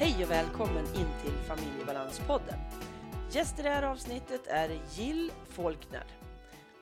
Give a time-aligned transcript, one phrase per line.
[0.00, 2.58] Hej och välkommen in till Familjebalanspodden.
[3.30, 6.04] Gäst i det här avsnittet är Jill Folkner.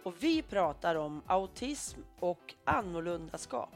[0.02, 3.68] Och vi pratar om autism och annorlundaskap.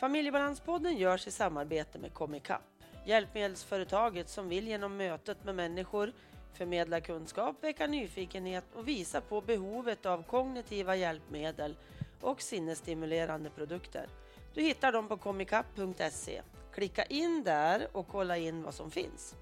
[0.00, 2.62] Familjebalanspodden görs i samarbete med Comicap,
[3.06, 6.12] hjälpmedelsföretaget som vill genom mötet med människor
[6.52, 11.76] förmedla kunskap, väcka nyfikenhet och visa på behovet av kognitiva hjälpmedel
[12.20, 14.08] och sinnesstimulerande produkter.
[14.54, 16.42] Du hittar dem på comicap.se.
[16.74, 19.34] Klicka in där och kolla in vad som finns.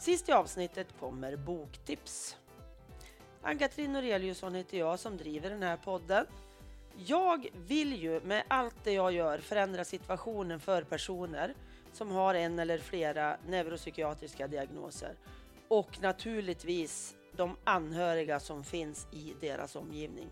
[0.00, 2.36] Sist i avsnittet kommer boktips.
[3.42, 6.26] Ann-Katrin Noreliusson heter jag som driver den här podden.
[6.96, 11.54] Jag vill ju med allt det jag gör förändra situationen för personer
[11.92, 15.14] som har en eller flera neuropsykiatriska diagnoser
[15.68, 20.28] och naturligtvis de anhöriga som finns i deras omgivning.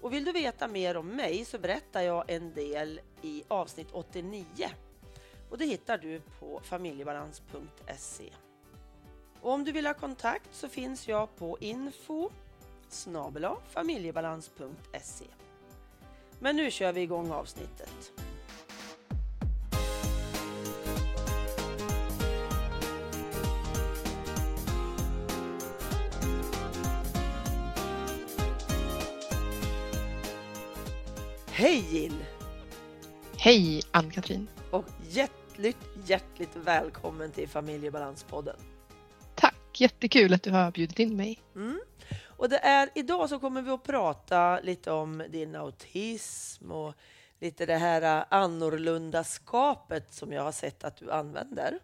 [0.00, 4.44] Och vill du veta mer om mig så berättar jag en del i avsnitt 89
[5.54, 8.30] och det hittar du på familjebalans.se.
[9.40, 12.30] Och om du vill ha kontakt så finns jag på info
[13.68, 15.24] familjebalans.se.
[16.38, 18.12] Men nu kör vi igång avsnittet.
[31.46, 32.24] Hej Jill!
[33.36, 34.48] Hej Ann-Katrin!
[34.70, 34.84] Och
[35.54, 38.56] hjärtligt, hjärtligt välkommen till Familjebalanspodden.
[39.34, 39.80] Tack!
[39.80, 41.40] Jättekul att du har bjudit in mig.
[41.54, 41.80] Mm.
[42.36, 46.94] Och det är, idag så kommer vi att prata lite om din autism och
[47.40, 51.78] lite det här annorlundaskapet som jag har sett att du använder.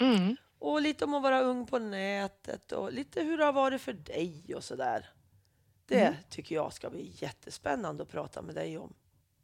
[0.00, 0.36] Mm.
[0.58, 3.92] Och lite om att vara ung på nätet och lite hur det har varit för
[3.92, 5.10] dig och sådär.
[5.86, 6.14] Det Mm.
[6.30, 8.94] tycker jag ska bli jättespännande att prata med dig om.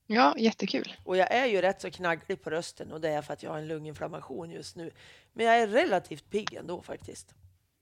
[0.06, 0.96] Ja, jättekul.
[1.04, 3.50] Och jag är ju rätt så knagglig på rösten och det är för att jag
[3.50, 4.90] har en lunginflammation just nu.
[5.32, 7.34] Men jag är relativt pigg ändå faktiskt.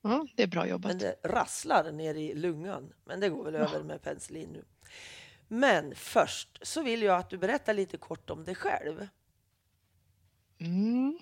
[0.03, 0.89] Ja, det är bra jobbat.
[0.93, 2.93] Men det rasslar ner i lungan.
[3.05, 3.61] Men det går väl Ja.
[3.61, 4.65] över med penicillin nu.
[5.49, 9.09] Men först så vill jag att du berättar lite kort om dig själv.
[10.61, 11.19] Mm.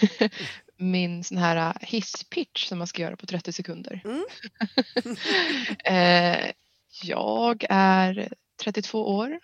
[0.76, 4.00] Min sån här äh, hisspitch som man ska göra på 30 sekunder.
[4.04, 4.24] Mm.
[5.84, 6.52] Eh,
[7.02, 8.32] jag är
[8.64, 9.40] 32 år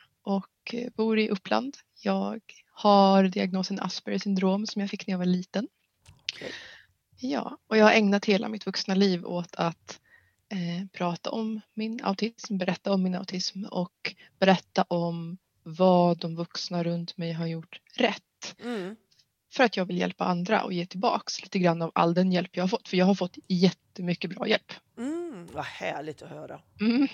[0.75, 1.77] och bor i Uppland.
[2.03, 2.41] Jag
[2.71, 5.69] har diagnosen Asperger syndrom som jag fick när jag var liten.
[6.33, 6.51] Okej.
[7.21, 10.01] Ja, och jag har ägnat hela mitt vuxna liv åt att
[10.49, 16.85] eh, prata om min autism, berätta om min autism och berätta om vad de vuxna
[16.85, 18.57] runt mig har gjort rätt.
[18.65, 18.97] Mm.
[19.53, 22.57] För att jag vill hjälpa andra och ge tillbaks lite grann av all den hjälp
[22.57, 22.89] jag har fått.
[22.89, 24.73] För jag har fått jättemycket bra hjälp.
[24.99, 25.49] Mm.
[25.53, 26.61] Vad härligt att höra.
[26.81, 27.09] Mm.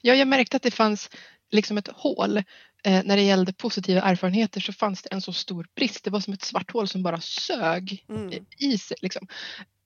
[0.00, 1.10] Ja, jag märkte att det fanns
[1.52, 2.36] liksom ett hål.
[2.84, 6.04] Eh, när det gällde positiva erfarenheter så fanns det en så stor brist.
[6.04, 8.44] Det var som ett svart hål som bara sög Mm.
[8.58, 8.96] i sig.
[9.00, 9.28] Liksom.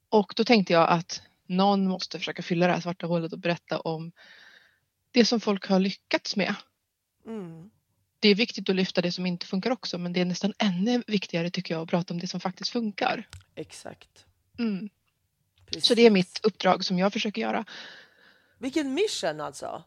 [0.09, 3.81] Och då tänkte jag att någon måste försöka fylla det här svarta hålet och berätta
[3.81, 4.13] om
[5.11, 6.55] det som folk har lyckats med.
[7.27, 7.71] Mm.
[8.21, 11.03] Det är viktigt att lyfta det som inte funkar också men det är nästan ännu
[11.07, 13.29] viktigare tycker jag att prata om det som faktiskt funkar.
[13.55, 14.25] Exakt.
[14.59, 14.89] Mm.
[15.79, 17.65] Så det är mitt uppdrag som jag försöker göra.
[18.59, 19.85] Vilken mission alltså.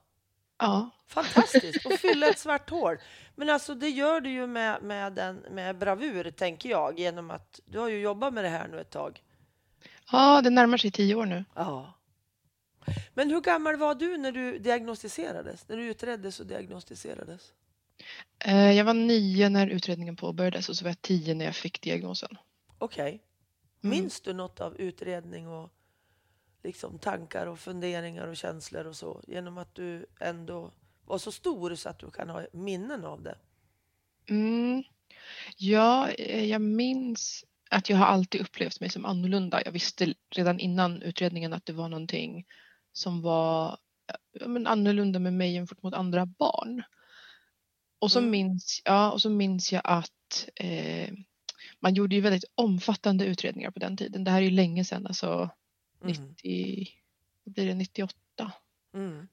[0.59, 2.97] Ja, Fantastiskt, att fylla ett svart hål.
[3.35, 7.59] Men alltså det gör du ju med, med, den, med bravur, tänker jag, genom att
[7.65, 9.23] du har ju jobbat med det här nu ett tag.
[10.11, 11.45] ja det närmar sig tio år nu.
[11.55, 11.93] Ja.
[13.13, 15.67] Men hur gammal var du när du diagnostiserades?
[15.67, 17.53] När du utreddes och diagnostiserades?
[18.39, 21.81] Eh, Jag var nio när utredningen påbörjades och så var jag tio när jag fick
[21.81, 22.37] diagnosen.
[22.77, 23.09] Okej.
[23.09, 23.97] Mm.
[23.97, 25.69] Minns du något av utredning och
[26.63, 29.21] liksom tankar och funderingar och känslor och så?
[29.27, 30.71] Genom att du ändå
[31.05, 33.37] var så stor så att du kan ha minnen av det.
[34.29, 34.83] Mm.
[35.57, 39.61] Ja, eh, jag minns att jag har alltid upplevt mig som annorlunda.
[39.65, 42.45] Jag visste redan innan utredningen att det var någonting
[42.91, 43.77] som var
[44.31, 46.83] ja, men annorlunda med mig jämfört mot andra barn.
[47.99, 48.31] Och så, Mm.
[48.31, 51.13] minns, ja, och så minns jag att eh,
[51.79, 54.23] man gjorde ju väldigt omfattande utredningar på den tiden.
[54.23, 55.49] Det här är ju länge sedan, alltså
[56.03, 56.27] Mm.
[56.27, 56.87] 90,
[57.43, 58.15] vad blir det, 98.
[58.95, 59.27] Mm.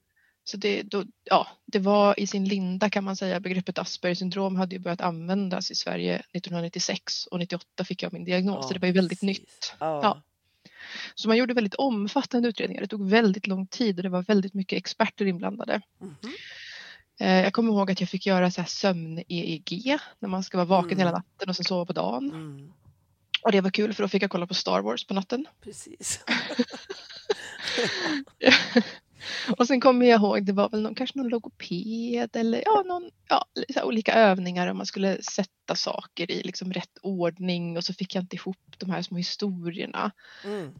[0.44, 3.40] Så det, då, ja, det var i sin linda kan man säga.
[3.40, 8.24] Begreppet Asperger syndrom hade ju börjat användas i Sverige 1996 och 98 fick jag min
[8.24, 8.58] diagnos.
[8.62, 9.38] Ja, så det var ju väldigt precis.
[9.40, 9.74] nytt.
[9.80, 10.00] Ja.
[10.02, 10.22] Ja.
[11.14, 12.82] Så man gjorde väldigt omfattande utredningar.
[12.82, 15.80] Det tog väldigt lång tid och det var väldigt mycket experter inblandade.
[17.20, 20.88] Eh, Jag kommer ihåg att jag fick göra så sömn-EEG när man ska vara vaken
[20.92, 20.98] Mm.
[20.98, 22.30] hela natten och sen sova på dagen.
[22.30, 22.72] Mm.
[23.46, 25.46] Och det var kul för då fick jag kolla på Star Wars på natten.
[25.60, 26.20] Precis.
[29.58, 33.10] och sen kommer jag ihåg, det var väl någon, kanske någon logoped eller ja, någon,
[33.28, 33.46] ja,
[33.84, 38.22] olika övningar om man skulle sätta saker i liksom rätt ordning och så fick jag
[38.22, 40.10] inte ihop de här små historierna.
[40.44, 40.74] Mm.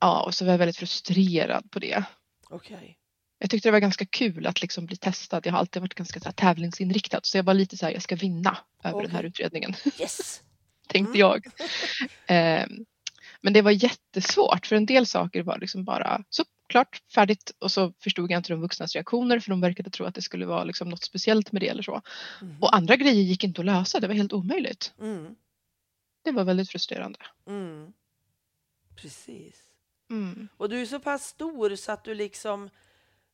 [0.00, 2.04] Ja, och så var jag väldigt frustrerad på det.
[2.50, 2.98] Okej.
[3.38, 5.46] Jag tyckte det var ganska kul att liksom bli testad.
[5.46, 8.02] Jag har alltid varit ganska så här, tävlingsinriktad så jag var lite så här, jag
[8.02, 10.42] ska vinna över den här utredningen, Yes!
[10.90, 11.20] Tänkte Mm.
[11.20, 11.46] jag.
[12.26, 12.84] Ehm,
[13.40, 17.70] men det var jättesvårt för en del saker var liksom bara så klart färdigt och
[17.70, 20.64] så förstod jag inte de vuxnas reaktioner för de verkade tro att det skulle vara
[20.64, 22.02] liksom något speciellt med det eller så.
[22.42, 22.56] Mhm.
[22.62, 24.92] Och andra grejer gick inte att lösa, det var helt omöjligt.
[25.00, 25.34] Mm.
[26.24, 27.18] Det var väldigt frustrerande.
[27.48, 27.92] Mm.
[28.96, 29.54] Precis.
[30.10, 30.48] Mm.
[30.56, 32.70] Och du är så pass stor så att du liksom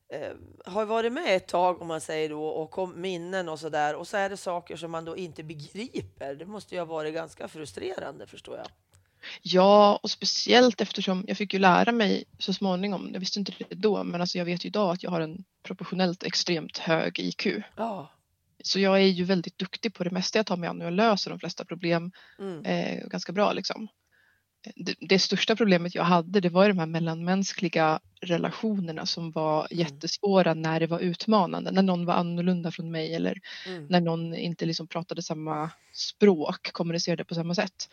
[0.09, 0.31] eh,
[0.65, 3.95] har varit med ett tag om man säger då och kom minnen och så där
[3.95, 6.35] och så är det saker som man då inte begriper.
[6.35, 8.67] Det måste ju ha varit ganska frustrerande förstår jag.
[9.41, 13.75] Ja, och speciellt eftersom jag fick ju lära mig så småningom, jag visste inte det
[13.75, 17.47] då, men alltså jag vet ju idag att jag har en proportionellt extremt hög IQ.
[17.75, 18.11] Ja.
[18.63, 20.93] Så jag är ju väldigt duktig på det mesta jag tar mig an och jag
[20.93, 22.65] löser de flesta problem Mm.
[22.65, 23.87] eh, ganska bra liksom.
[24.75, 29.67] Det, det största problemet jag hade det var ju de här mellanmänskliga relationerna som var
[29.71, 29.79] Mm.
[29.79, 33.85] jättesvåra när det var utmanande, när någon var annorlunda från mig eller Mm.
[33.89, 37.89] när någon inte liksom pratade samma språk, kommunicerade på samma sätt.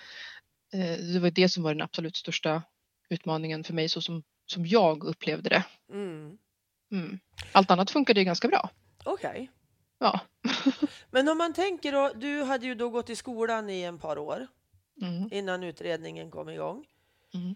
[0.72, 2.62] Eh, det var det som var den absolut största
[3.08, 5.64] utmaningen för mig så som, som jag upplevde det.
[5.92, 6.38] Mm.
[6.92, 7.18] Mm.
[7.52, 8.70] Allt annat funkade ju ganska bra.
[9.04, 9.50] Okej.
[9.98, 10.20] Ja.
[11.10, 14.18] Men om man tänker då, du hade ju då gått i skolan i en par
[14.18, 14.46] år
[15.02, 15.28] Mm.
[15.32, 16.86] innan utredningen kom igång.
[17.34, 17.54] Mm.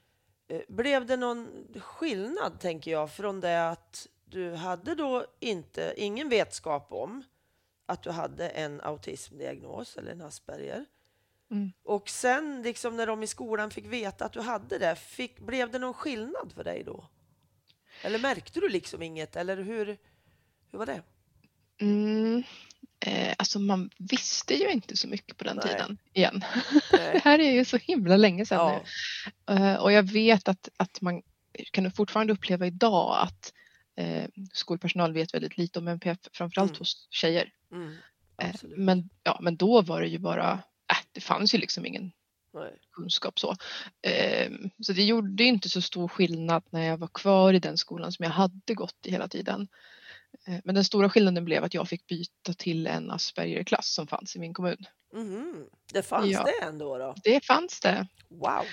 [0.49, 6.29] Eh, Blev det någon skillnad, tänker jag, från det att du hade då inte, ingen
[6.29, 7.23] vetskap om
[7.87, 10.85] att du hade en autismdiagnos eller en Asperger.
[11.51, 11.73] Mm.
[11.83, 15.71] Och sen liksom när de i skolan fick veta att du hade det, fick, blev
[15.71, 17.05] det någon skillnad för dig då?
[18.03, 19.37] Eller märkte du liksom inget?
[19.37, 19.87] Eller hur,
[20.71, 21.03] hur var det?
[21.81, 22.43] Mm.
[23.01, 25.67] Eh, alltså man visste ju inte så mycket på den Nej.
[25.73, 26.45] tiden igen.
[26.91, 28.83] Det här är ju så himla länge sedan Ja.
[29.47, 29.55] nu.
[29.55, 31.23] Eh, och jag vet att, att man
[31.71, 33.53] kan fortfarande uppleva idag att
[33.97, 36.79] eh, skolpersonal vet väldigt lite om NPF, framförallt Mm.
[36.79, 37.53] hos tjejer.
[37.73, 37.97] Mm,
[38.43, 40.53] Eh, men, ja, men då var det ju bara,
[40.93, 42.13] äh, det fanns ju liksom ingen
[42.55, 42.73] Nej.
[42.93, 43.57] kunskap så.
[44.03, 44.51] Eh,
[44.83, 48.23] så det gjorde inte så stor skillnad när jag var kvar i den skolan som
[48.25, 49.69] jag hade gått i hela tiden.
[50.47, 54.37] Eh, men den stora skillnaden blev att jag fick byta till en Aspergerklass som fanns
[54.37, 54.87] i min kommun.
[55.15, 55.65] Mhm.
[55.93, 56.45] Det fanns Ja.
[56.45, 57.15] det ändå då?
[57.25, 58.07] Det fanns det.
[58.29, 58.65] Wow!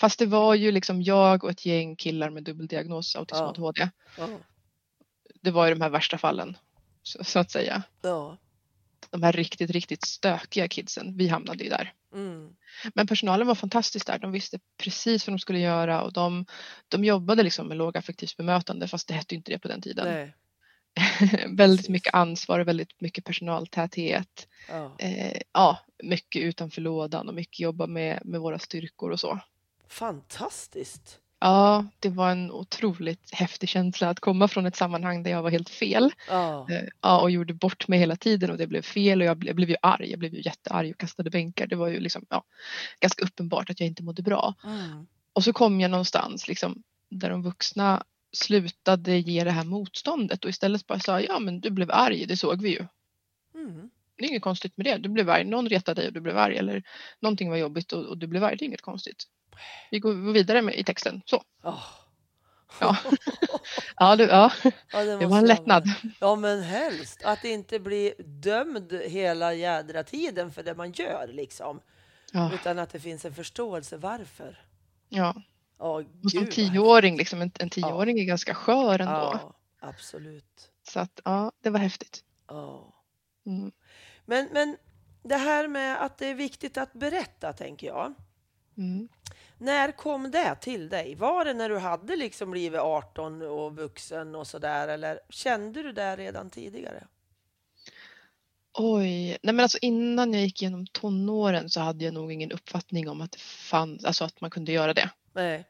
[0.00, 3.48] Fast det var ju liksom jag och ett gäng killar med dubbeldiagnos, autism och.
[3.48, 3.88] ADHD.
[4.18, 4.28] Ja.
[5.42, 6.56] Det var ju de här värsta fallen,
[7.02, 7.82] så, så att säga.
[8.02, 8.36] ja.
[9.10, 11.92] De här riktigt, riktigt stökiga kidsen, vi hamnade ju där.
[12.14, 12.56] Mm.
[12.94, 14.18] Men personalen var fantastisk där.
[14.18, 16.46] De visste precis vad de skulle göra och de,
[16.88, 20.08] de jobbade liksom med lågaffektivt bemötande fast det hette inte det på den tiden.
[20.14, 20.34] Nej.
[21.48, 24.48] väldigt mycket ansvar och väldigt mycket personaltäthet.
[24.68, 24.96] Ja.
[24.98, 29.38] Eh, ja, mycket utanför lådan och mycket jobba med, med våra styrkor och så.
[29.88, 31.20] Fantastiskt!
[31.38, 35.50] Ja, det var en otroligt häftig känsla att komma från ett sammanhang där jag var
[35.50, 36.12] helt fel.
[36.28, 36.66] Ja.
[36.70, 39.48] Eh, Ja, och gjorde bort mig hela tiden och det blev fel och jag blev,
[39.48, 40.10] jag blev ju arg.
[40.10, 41.66] Jag blev ju jättearg och kastade bänkar.
[41.66, 42.44] Det var ju liksom, ja,
[43.00, 44.54] ganska uppenbart att jag inte mådde bra.
[44.64, 45.06] Mm.
[45.32, 50.50] Och så kom jag någonstans liksom, där de vuxna slutade ge det här motståndet och
[50.50, 52.86] istället bara sa ja men du blev arg, det såg vi ju.
[53.54, 53.90] Mm.
[54.16, 54.98] Det är inget konstigt med det.
[54.98, 55.44] Du blev arg.
[55.44, 56.82] Någon retade dig och du blev arg eller
[57.20, 58.56] någonting var jobbigt och, och du blev arg.
[58.56, 59.24] Det är inget konstigt.
[59.90, 61.22] Vi går, vidare med, i texten.
[61.26, 61.42] Så.
[61.62, 61.82] Ja.
[62.80, 62.96] Ja.
[63.96, 64.52] Ja, du, ja.
[64.92, 65.84] Ja, det måste var en lättnad.
[66.20, 67.24] Ja, men helst.
[67.24, 71.80] Att inte bli dömd hela jädra tiden för det man gör, liksom.
[72.32, 74.58] Ja, Utan att det finns en förståelse varför.
[75.08, 75.34] ja.
[75.78, 79.12] Ja, Och som tioåring, liksom, en, en tioåring är ganska skör ändå.
[79.12, 80.70] Ja, absolut.
[80.82, 82.24] Så att, ja, det var häftigt.
[82.48, 82.94] Ja.
[83.46, 83.72] Mm.
[84.24, 84.76] Men, men
[85.22, 88.14] det här med att det är viktigt att berätta, tänker jag.
[88.76, 89.08] Mm.
[89.58, 91.14] När kom det till dig?
[91.14, 94.88] Var det när du hade liksom blivit 18 och vuxen och sådär?
[94.88, 97.06] Eller kände du det redan tidigare?
[98.78, 103.08] Oj, nej men alltså innan jag gick igenom tonåren så hade jag nog ingen uppfattning
[103.08, 105.10] om att det fanns, alltså att man kunde göra det.
[105.36, 105.64] Nej.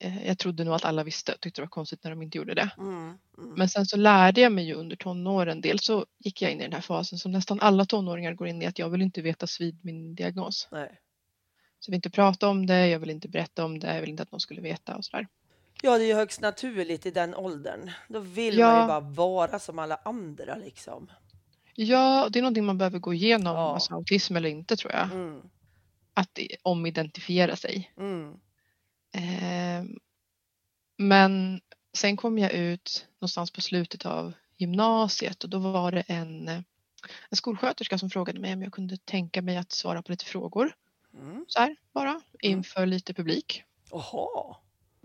[0.00, 2.38] Eh, Jag trodde nog att alla visste och tyckte det var konstigt när de inte
[2.38, 2.70] gjorde det.
[2.78, 2.94] Mm,
[3.38, 3.50] mm.
[3.56, 6.62] Men sen så lärde jag mig ju under tonåren, dels så gick jag in i
[6.64, 9.46] den här fasen som nästan alla tonåringar går in i att jag vill inte veta
[9.58, 10.68] vid min diagnos.
[10.72, 11.00] Nej.
[11.80, 14.10] Så jag vill inte prata om det, jag vill inte berätta om det, jag vill
[14.10, 15.28] inte att någon skulle veta och sådär.
[15.82, 17.90] Ja, det är ju högst naturligt i den åldern.
[18.08, 18.70] Då vill Ja.
[18.72, 21.10] man ju bara vara som alla andra liksom.
[21.74, 23.74] Ja, det är någonting man behöver gå igenom, Ja.
[23.74, 25.04] alltså autism eller inte tror jag.
[25.12, 25.42] Mm,
[26.14, 27.92] Att omidentifiera sig.
[27.98, 28.34] mm,
[29.14, 29.98] Ehm,
[30.96, 31.60] men
[31.96, 36.64] sen kom jag ut någonstans på slutet av gymnasiet och då var det en, en
[37.30, 40.76] skolsköterska som frågade mig om jag kunde tänka mig att svara på lite frågor.
[41.14, 41.44] Mm.
[41.48, 43.62] Så här bara, inför lite publik.
[43.90, 44.56] Oha.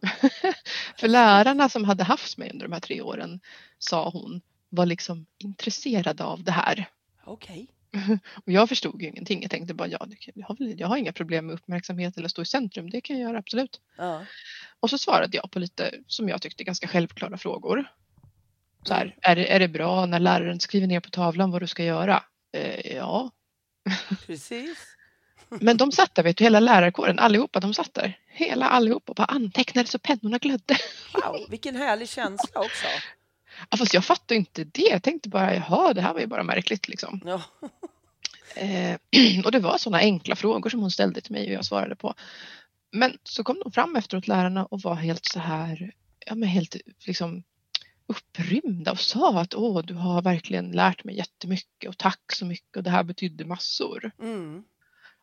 [0.98, 3.40] För lärarna som hade haft mig under de här tre åren,
[3.80, 6.90] sa hon, var liksom intresserade av det här.
[7.26, 7.68] Okej.
[8.46, 9.42] Och jag förstod ju ingenting.
[9.42, 12.42] Jag tänkte bara, ja, jag har, väl, jag har inga problem med uppmärksamhet eller stå
[12.42, 12.90] i centrum.
[12.90, 13.82] Det kan jag göra absolut.
[13.98, 14.26] Ja.
[14.80, 17.92] Och så svarade jag på lite, som jag tyckte, ganska självklara frågor.
[18.84, 21.68] Så här, är, det, är det bra när läraren skriver ner på tavlan vad du
[21.68, 22.24] ska göra?
[22.54, 23.32] Eh, ja.
[24.28, 24.96] Precis.
[25.50, 28.20] Men de satt där, vet du, hela lärarkåren, allihopa, de satt där.
[28.28, 30.78] Hela allihopa bara antecknade så pennorna glödde.
[31.14, 32.88] Wow, vilken härlig känsla också.
[33.70, 34.90] Ja, fast jag fattade inte det.
[34.92, 37.22] Jag tänkte bara, jaha, det här var ju bara märkligt liksom.
[37.26, 37.42] Ja.
[38.56, 38.98] Eh,
[39.46, 42.14] och det var sådana enkla frågor som hon ställde till mig och jag svarade på.
[42.92, 45.94] Men så kom de fram efteråt lärarna och var helt så här,
[46.26, 46.76] ja men helt
[47.06, 47.44] liksom
[48.08, 52.78] upprymda och sa att åh, du har verkligen lärt mig jättemycket och tack så mycket
[52.78, 54.12] och det här betydde massor.
[54.22, 54.64] Mm.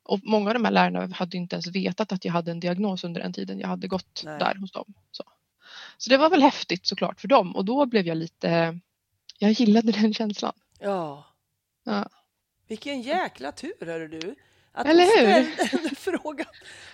[0.02, 3.05] Och många av de här lärarna hade inte ens vetat att jag hade en diagnos
[3.05, 4.38] under den tiden jag hade gått Nej.
[4.38, 4.95] där hos dem.
[5.11, 5.25] Så.
[5.99, 8.79] Så det var väl häftigt såklart för dem och då blev jag lite,
[9.38, 10.53] jag gillade den känslan.
[10.81, 11.25] Ja.
[11.85, 12.09] Ja.
[12.69, 14.35] Vilken jäkla tur, hörru du.
[14.73, 15.55] Att Eller hur?
[15.67, 16.47] ställde den frågan.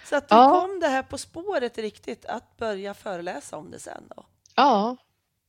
[0.04, 0.60] Så att du Ja.
[0.60, 4.26] kom det här på spåret riktigt, att börja föreläsa om det sen då.
[4.56, 4.96] Ja,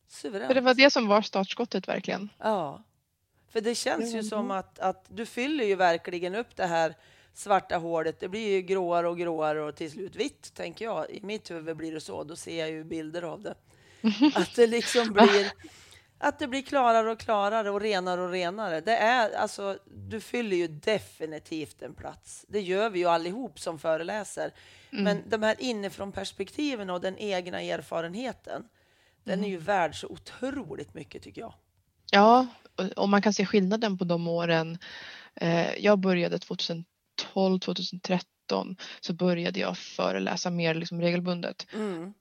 [0.07, 0.47] Suveränt.
[0.47, 2.29] för det var det som var startskottet verkligen.
[2.39, 2.83] Ja.
[3.51, 4.23] För det känns ju Mm.
[4.23, 6.95] som att, att du fyller ju verkligen upp det här
[7.33, 8.19] svarta hålet.
[8.19, 11.09] Det blir ju gråare och gråare och till slut vitt, tänker jag.
[11.11, 12.23] I mitt huvud blir det så.
[12.23, 13.55] Då ser jag ju bilder av det.
[14.35, 15.51] Att det liksom blir
[16.17, 18.81] att det blir klarare och klarare och renare och renare.
[18.81, 19.77] Det är alltså,
[20.09, 22.45] du fyller ju definitivt en plats.
[22.49, 24.51] Det gör vi ju allihop som föreläser.
[24.91, 25.03] Mm.
[25.03, 28.63] Men de här inifrån perspektiven och den egna erfarenheten,
[29.23, 29.49] den är Mm.
[29.51, 31.53] ju värd så otroligt mycket tycker jag.
[32.11, 32.47] Ja,
[32.95, 34.77] och- man kan se skillnaden på de åren.
[35.35, 36.39] Eh, Jag började
[37.15, 41.67] 2012, 2013 så började jag föreläsa mer liksom regelbundet.
[41.73, 42.13] Mm.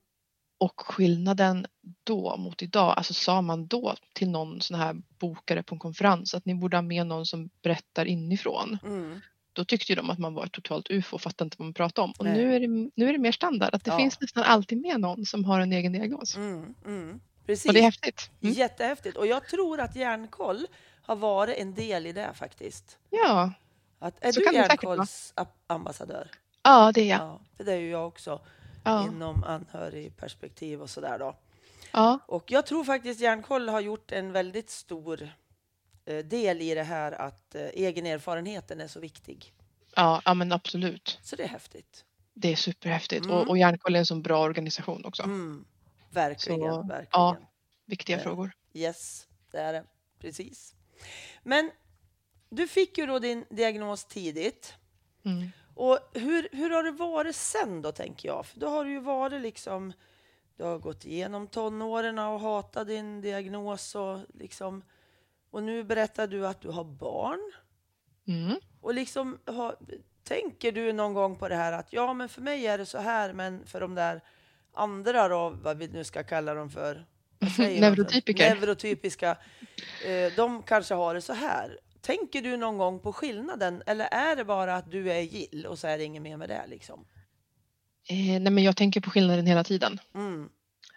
[0.57, 1.65] Och skillnaden
[2.03, 6.33] då mot idag, alltså sa man då till någon sån här bokare på en konferens
[6.33, 8.77] att ni borde ha med någon som berättar inifrån.
[8.83, 9.21] Mm.
[9.53, 12.05] Då tyckte de att man var ett totalt ufo och fattade inte vad man pratade
[12.05, 12.13] om.
[12.17, 12.33] Och Nej.
[12.33, 13.97] nu är, det, nu är det mer standard att det Ja.
[13.97, 16.35] finns nästan alltid med någon som har en egen diagnos.
[16.35, 16.75] Mm.
[16.85, 17.19] Mm.
[17.45, 17.65] Precis.
[17.65, 18.31] Och det är häftigt.
[18.41, 18.53] Mm.
[18.53, 19.17] Jättehäftigt.
[19.17, 20.67] Och jag tror att Hjärnkoll
[21.01, 22.97] har varit en del i det faktiskt.
[23.09, 23.51] Ja.
[24.03, 24.95] Att, är Så du kan det säkert vara.
[24.95, 26.31] Hjärnkolls ap- ambassadör?
[26.63, 27.19] ja, det är jag.
[27.19, 28.41] Ja, för det är ju jag också
[28.83, 29.07] Ja.
[29.07, 31.35] inom anhörigperspektiv och sådär då.
[31.91, 32.19] Ja.
[32.25, 35.29] Och jag tror faktiskt Hjärnkoll har gjort en väldigt stor
[36.05, 39.53] eh, del i det här att eh, egen erfarenheten är så viktig.
[39.95, 41.19] Ja, ja, men absolut.
[41.23, 42.05] Så det är häftigt.
[42.33, 43.25] Det är superhäftigt.
[43.25, 43.37] Mm.
[43.37, 45.23] Och, och Hjärnkoll är en sån bra organisation också.
[45.23, 45.65] Mm.
[46.09, 47.07] Verkligen, Så, verkligen.
[47.11, 47.37] ja.
[47.85, 48.23] Viktiga Eh.
[48.23, 48.51] frågor.
[48.73, 49.83] Yes, det är det.
[50.19, 50.75] Precis.
[51.43, 51.71] Men
[52.55, 54.73] du fick ju då din diagnos tidigt.
[55.25, 55.51] Mm.
[55.75, 58.45] Och hur, hur har det varit sen då, tänker jag?
[58.45, 59.93] För då har du ju varit liksom...
[60.57, 64.83] Du har gått igenom tonåren och hatat din diagnos och liksom...
[65.51, 67.51] Och nu berättar du att du har barn.
[68.27, 68.59] Mm.
[68.81, 69.75] Och liksom, har,
[70.23, 72.97] tänker du någon gång på det här att ja, men för mig är det så
[72.97, 74.21] här, men för de där
[74.73, 77.05] andra då, vad vi nu ska kalla dem för?
[77.57, 78.55] Neurotypiker.
[78.55, 79.37] Neurotypiska.
[80.05, 81.79] Eh, de kanske har det så här.
[82.05, 85.79] Tänker du någon gång på skillnaden eller är det bara att du är gill och
[85.79, 87.05] så är det inget mer med det liksom?
[88.09, 89.99] Eh, nej, men jag tänker på skillnaden hela tiden.
[90.15, 90.49] Mm.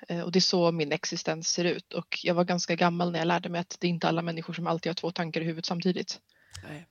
[0.08, 1.92] Eh, och det är så min existens ser ut.
[1.92, 4.52] Och jag var ganska gammal när jag lärde mig att det är inte alla människor
[4.52, 6.20] som alltid har två tankar i huvudet samtidigt.
[6.68, 6.86] Nej.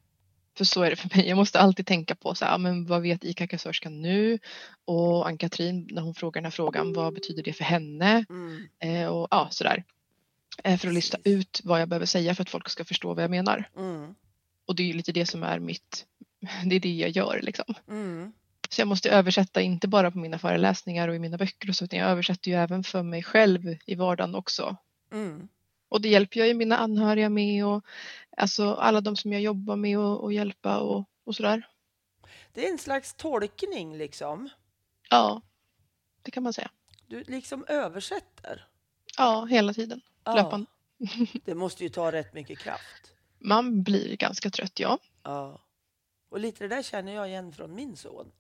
[0.58, 1.28] För så är det för mig.
[1.28, 4.40] Jag måste alltid tänka på så här, men vad vet ICA-kassörskan nu?
[4.86, 8.26] Och Ann-Katrin, när hon frågar den här frågan, vad betyder det för henne?
[8.30, 8.68] Mm.
[8.80, 9.84] Eh, och ja, sådär.
[10.64, 13.24] Eh, för att lista ut vad jag behöver säga för att folk ska förstå vad
[13.24, 13.70] jag menar.
[13.78, 14.16] Mm.
[14.66, 16.06] Och det är ju lite det som är mitt,
[16.66, 17.76] det är det jag gör liksom.
[17.90, 18.34] Mm.
[18.70, 21.86] Så jag måste översätta inte bara på mina föreläsningar och i mina böcker och så,
[21.86, 24.78] utan jag översätter ju även för mig själv i vardagen också.
[25.12, 25.48] Mm.
[25.90, 27.86] Och det hjälper jag ju mina anhöriga med och
[28.38, 31.68] alltså alla de som jag jobbar med och, och hjälpa och, och sådär.
[32.54, 34.50] Det är en slags tolkning liksom.
[35.10, 35.42] Ja,
[36.22, 36.70] det kan man säga.
[37.08, 38.68] Du liksom översätter.
[39.18, 40.02] Ja, hela tiden.
[40.26, 40.36] Ja.
[40.36, 40.66] Löpande.
[41.46, 43.14] Det måste ju ta rätt mycket kraft.
[43.40, 45.00] Man blir ganska trött, ja.
[45.24, 45.62] Ja.
[46.30, 48.32] Och lite det där känner jag igen från min son.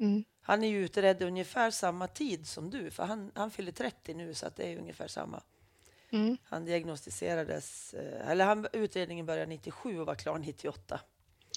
[0.00, 0.24] Mm.
[0.40, 4.34] Han är ju utredd ungefär samma tid som du, för han, han fyller 30 nu
[4.34, 5.42] så att det är ungefär samma.
[6.10, 6.36] Mm.
[6.44, 11.00] Han diagnostiserades, eh, eller han, utredningen började 97 och var klar 98.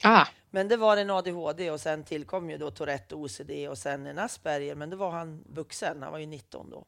[0.04, 3.78] Ah, Men det var en ADHD och sen tillkom ju då Tourette och OCD och
[3.78, 6.86] sen en Asperger, men då var han vuxen, han var ju 19 då.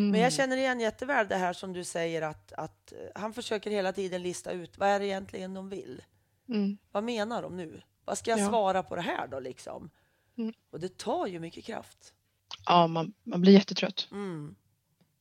[0.00, 0.20] Men Mm.
[0.20, 3.92] jag känner igen jätteväl det här som du säger att, att eh, han försöker hela
[3.92, 6.02] tiden lista ut vad är det egentligen de vill?
[6.48, 6.78] Mm.
[6.92, 7.82] Vad menar de nu?
[8.04, 8.48] Vad ska jag Ja.
[8.48, 9.90] svara på det här då liksom?
[10.38, 10.52] Mm.
[10.70, 12.12] Och det tar ju mycket kraft.
[12.66, 14.08] Ja, man, man blir jättetrött.
[14.12, 14.54] Mm.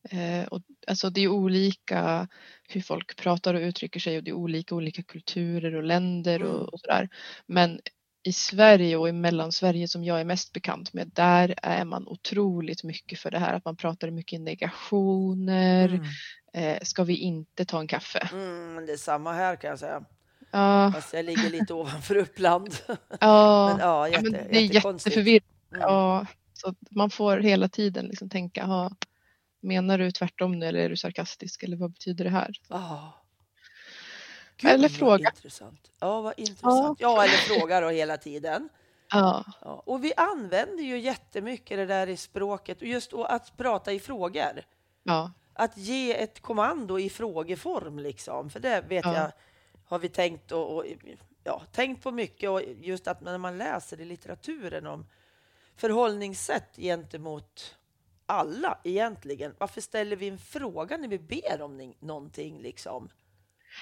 [0.10, 2.28] Eh, och, alltså det är olika
[2.64, 6.52] hur folk pratar och uttrycker sig och det är olika olika kulturer och länder Mm.
[6.52, 7.10] och, och sådär.
[7.46, 7.80] Men
[8.28, 12.84] i Sverige och i Mellansverige som jag är mest bekant med, där är man otroligt
[12.84, 15.88] mycket för det här att man pratar mycket negationer.
[15.88, 16.06] Mm.
[16.54, 18.30] Eh, ska vi inte ta en kaffe?
[18.32, 20.04] Mm, det är samma här kan jag säga.
[20.52, 22.76] Ja, Fast jag ligger lite ovanför Uppland.
[23.20, 25.46] ja, Men ja, ja, jätte, men det är jätteförvirrande.
[25.72, 25.82] Mm.
[25.82, 28.92] Ja, så man får hela tiden liksom tänka,
[29.62, 32.52] menar du tvärtom nu eller är du sarkastisk eller vad betyder det här?
[34.64, 34.68] Ah.
[34.70, 35.30] Eller fråga.
[35.30, 35.92] Intressant.
[36.00, 37.00] Ja, vad intressant.
[37.02, 37.24] Ja.
[37.24, 38.70] eller fråga då hela tiden.
[39.12, 39.84] Ja, Ja.
[39.86, 44.64] Och vi använder ju jättemycket det där i språket, och just att prata i frågor.
[45.04, 48.50] ja, Att ge ett kommando i frågeform, liksom.
[48.50, 49.14] För det vet Ja.
[49.16, 49.32] jag
[49.86, 50.86] har vi tänkt, och, och,
[51.44, 52.50] ja, tänkt på mycket.
[52.50, 55.06] Och just att när man läser i litteraturen om
[55.76, 57.76] förhållningssätt gentemot
[58.26, 59.56] alla egentligen.
[59.58, 62.62] Varför ställer vi en fråga när vi ber om någonting?
[62.62, 63.10] Liksom?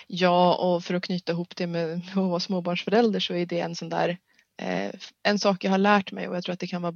[0.07, 3.75] Ja, och för att knyta ihop det med att vara småbarnsförälder så är det en
[3.75, 4.17] sån där
[4.57, 4.91] eh,
[5.23, 6.95] en sak jag har lärt mig och jag tror att det kan vara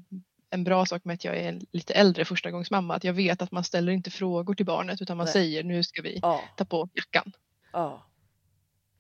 [0.50, 3.52] en bra sak med att jag är en lite äldre förstagångsmamma att jag vet att
[3.52, 5.34] man ställer inte frågor till barnet utan man Nej.
[5.34, 7.32] säger nu ska vi Ja, ta på jackan.
[7.74, 8.06] ja.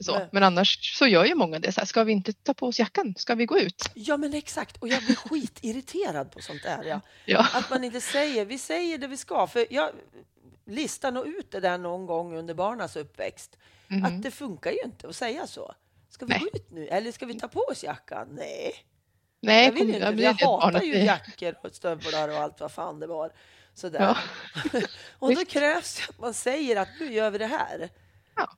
[0.02, 0.18] Så.
[0.18, 0.28] Nej.
[0.32, 2.80] Men annars så gör ju många det så här, ska vi inte ta på oss
[2.80, 3.14] jackan?
[3.18, 3.92] Ska vi gå ut?
[3.94, 4.78] ja, men exakt.
[4.78, 6.84] Och jag blir skitirriterad på sånt där.
[6.84, 7.02] Ja.
[7.26, 9.48] Ja, Att man inte säger, vi säger det vi ska.
[9.48, 9.90] För jag
[10.70, 13.58] listar nog ut det där någon gång under barnas uppväxt.
[13.88, 14.06] Mhm.
[14.06, 15.74] Att det funkar ju inte att säga så.
[16.10, 16.40] Ska vi Nej.
[16.40, 16.88] gå ut nu?
[16.88, 18.28] Eller ska vi ta på oss jackan?
[18.32, 18.74] Nej,
[19.40, 20.24] nej, jag vill kom- inte.
[20.24, 23.32] jag Jag hatar ju jackor och stövlar och allt vad fan det var.
[23.74, 24.00] Sådär.
[24.00, 24.18] Ja.
[25.20, 27.90] och då krävs det att man säger att nu gör vi det här.
[28.36, 28.50] Ja.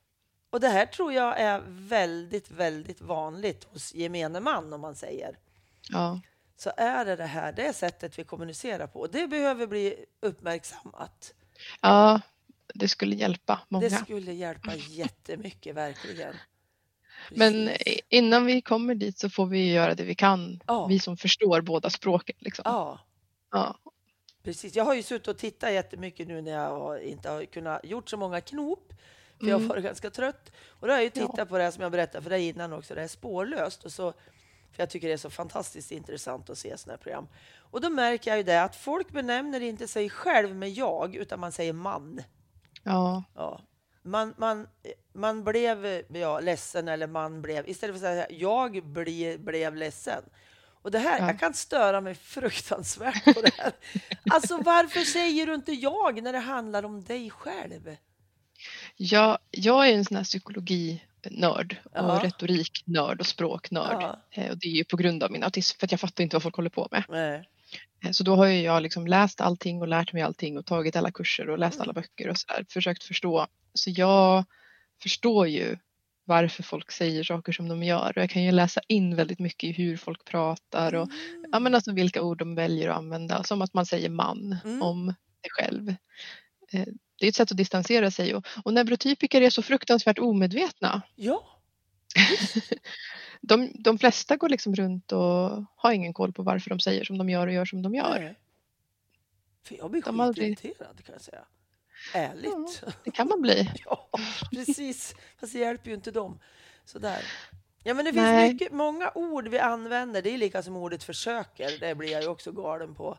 [0.49, 5.37] Och det här tror jag är väldigt, väldigt vanligt hos gemene man om man säger.
[5.89, 6.19] Ja,
[6.57, 9.07] Så är det det här, det är sättet vi kommunicerar på.
[9.07, 11.33] Det behöver bli uppmärksammat.
[11.81, 12.21] Ja,
[12.73, 13.89] det skulle hjälpa många.
[13.89, 16.35] Det skulle hjälpa jättemycket, verkligen.
[17.29, 17.99] Men Precis.
[18.09, 20.85] innan vi kommer dit så får vi göra det vi kan, Ja.
[20.87, 22.35] vi som förstår båda språken.
[22.39, 22.63] Liksom.
[22.65, 22.99] Ja,
[23.51, 23.77] Ja.
[24.43, 24.75] precis.
[24.75, 28.17] Jag har ju suttit och tittat jättemycket nu när jag inte har kunnat gjort så
[28.17, 28.93] många knop.
[29.39, 29.69] För jag har Mm.
[29.69, 30.51] varit ganska trött.
[30.67, 31.27] Och då har jag ju Ja.
[31.27, 33.85] tittat på det här som jag berättade för dig innan också, det här spårlöst.
[33.85, 34.13] Och så,
[34.71, 37.27] för jag tycker det är så fantastiskt intressant att se sådana här program.
[37.57, 41.39] Och då märker jag ju det att folk benämner inte sig själv med jag, utan
[41.39, 42.21] man säger man.
[42.83, 43.61] Ja, Ja.
[44.03, 44.67] Man, man,
[45.13, 50.23] man blev ja, ledsen eller man blev, istället för att säga jag bli, blev ledsen.
[50.81, 51.27] Och det här, Ja.
[51.27, 53.71] jag kan störa mig fruktansvärt på det här.
[54.31, 57.95] Alltså varför säger du inte jag när det handlar om dig själv?
[58.95, 60.23] jag, jag är en sån här
[61.21, 62.19] psykologinörd och Ja.
[62.23, 63.97] retoriknörd och språknörd.
[64.01, 64.19] Ja.
[64.31, 66.35] Eh, Och det är ju på grund av min autism för att jag fattar inte
[66.35, 67.03] vad folk håller på med.
[67.09, 67.47] Nej.
[68.05, 70.95] Eh, Så då har ju jag liksom läst allting och lärt mig allting och tagit
[70.95, 71.83] alla kurser och läst Mm.
[71.83, 72.65] alla böcker och sådär.
[72.69, 73.47] Försökt förstå.
[73.73, 74.45] Så jag
[75.03, 75.77] förstår ju
[76.25, 79.69] varför folk säger saker som de gör och jag kan ju läsa in väldigt mycket
[79.69, 81.09] i hur folk pratar och
[81.51, 83.43] ja, men alltså vilka ord de väljer att använda.
[83.43, 84.81] Som att man säger man Mm.
[84.81, 85.05] om
[85.41, 85.95] sig själv.
[87.21, 91.01] Det är ett sätt att distansera sig och, och neurotypiker är så fruktansvärt omedvetna.
[91.15, 91.47] Ja,
[93.41, 97.17] De, de flesta går liksom runt och har ingen koll på varför de säger som
[97.17, 98.19] de gör och gör som de gör.
[98.19, 98.35] nej.
[99.63, 101.43] För jag blir har aldrig- skitirriterad kan jag säga.
[102.13, 102.83] Ärligt.
[103.03, 103.71] Det kan man bli.
[103.85, 104.09] Ja,
[104.51, 105.15] precis.
[105.39, 106.39] Fast det hjälper ju inte dem.
[106.85, 107.21] Sådär.
[107.83, 108.53] Ja, men det finns Nej.
[108.53, 110.21] mycket, många ord vi använder.
[110.21, 111.79] Det är lika som ordet försöker.
[111.79, 113.17] Det blir jag ju också galen på.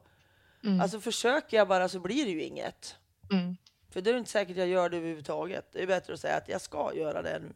[0.65, 0.81] Mm.
[0.81, 2.97] Alltså försöker jag bara så blir det ju inget.
[3.33, 3.57] Mm.
[3.93, 5.69] För det är inte säkert jag gör det överhuvudtaget.
[5.73, 7.53] Det är bättre att säga att jag ska göra det nu.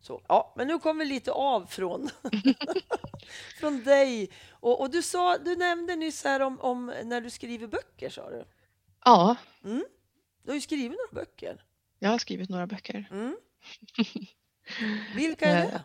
[0.00, 2.10] Så, ja, men nu kommer vi lite av från,
[3.60, 4.30] från dig.
[4.50, 8.30] Och, och du, sa, du nämnde nyss här om, om när du skriver böcker, sa
[8.30, 8.44] du.
[9.04, 9.36] Ja,
[10.42, 11.64] Du har ju skrivit några böcker.
[11.98, 13.08] jag har skrivit några böcker.
[13.10, 13.36] Mm.
[15.16, 15.82] Vilka är Eh, det?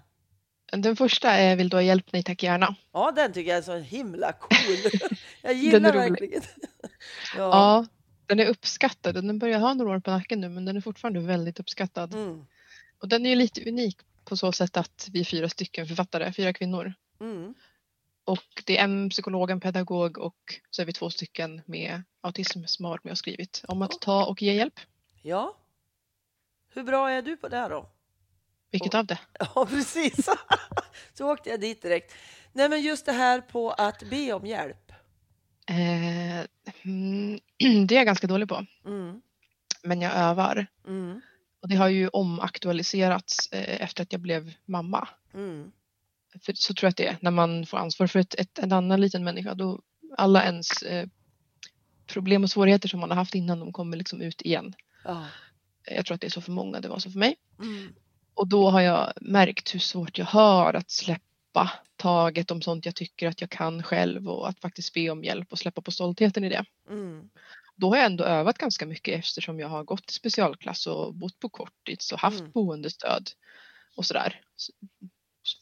[0.78, 2.06] Den första är Vill du ha hjälp?
[2.14, 2.76] Nej tack gärna.
[2.92, 4.92] Ja, den tycker jag är så himla cool.
[5.42, 6.42] Jag gillar verkligen.
[6.82, 6.90] Ja.
[7.38, 7.86] Ja,
[8.30, 10.82] den är uppskattad och den börjar ha några år på nacken nu men den är
[10.82, 12.14] fortfarande väldigt uppskattad.
[12.14, 12.46] Mm.
[13.00, 16.54] Och den är lite unik på så sätt att vi är fyra stycken författare, fyra
[16.54, 16.94] kvinnor.
[17.20, 17.54] Mm.
[18.24, 22.64] Och det är en psykolog, en pedagog och så är vi två stycken med autism
[22.66, 24.80] som har varit med och skrivit om att ta och ge hjälp.
[25.22, 25.56] ja.
[26.74, 27.90] Hur bra är du på det då?
[28.72, 29.20] Vilket av det?
[29.40, 30.30] Ja, precis.
[31.14, 32.14] Så åkte jag dit direkt.
[32.54, 34.89] Nej, men just det här på att be om hjälp.
[35.70, 36.46] Eh,
[36.84, 37.40] Mm,
[37.88, 38.66] det är jag ganska dålig på.
[38.86, 39.22] Mm.
[39.84, 40.68] Men jag övar.
[40.88, 41.22] Mm.
[41.62, 45.08] Och det har ju omaktualiserats eh, efter att jag blev mamma.
[45.34, 45.72] Mm.
[46.42, 47.18] För så tror jag att det är.
[47.22, 49.54] När man får ansvar för ett, ett, en annan liten människa.
[49.54, 49.82] Då
[50.18, 51.08] alla ens eh,
[52.08, 54.74] problem och svårigheter som man har haft innan de kommer liksom ut igen.
[55.04, 55.26] Ja.
[55.92, 56.80] Jag tror att det är så för många.
[56.80, 57.36] Det var så för mig.
[57.60, 57.94] Mm.
[58.34, 61.24] Och då har jag märkt hur svårt jag har att släppa
[61.96, 65.52] taget om sånt jag tycker att jag kan själv och att faktiskt be om hjälp
[65.52, 66.66] och släppa på stoltheten i det.
[66.90, 67.30] Mm.
[67.76, 71.40] Då har jag ändå övat ganska mycket eftersom jag har gått i specialklass och bott
[71.40, 72.52] på korttids och haft Mm.
[72.52, 73.30] boendestöd
[73.96, 74.42] och sådär.
[74.56, 74.74] Så-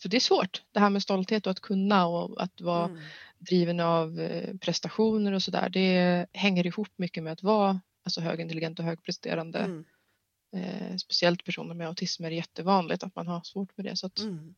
[0.02, 3.00] För det är svårt det här med stolthet och att kunna och att vara Mm.
[3.40, 5.70] driven av eh, prestationer och sådär.
[5.70, 9.60] Det hänger ihop mycket med att vara alltså, högintelligent och högpresterande.
[9.60, 9.86] Mm.
[10.56, 13.96] Eh, speciellt personer med autism är det jättevanligt att man har svårt med det.
[13.96, 14.56] Så att, Mm.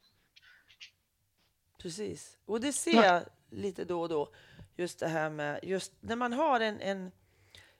[1.82, 2.38] Precis.
[2.46, 3.06] Och det ser Ja.
[3.06, 4.34] jag lite då och då.
[4.78, 7.12] Just det här med just när man har en, en,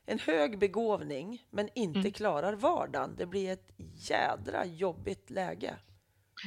[0.06, 2.12] en hög begåvning men inte Mm.
[2.12, 3.16] klarar vardagen.
[3.18, 3.70] Det blir ett
[4.10, 5.76] jädra jobbigt läge.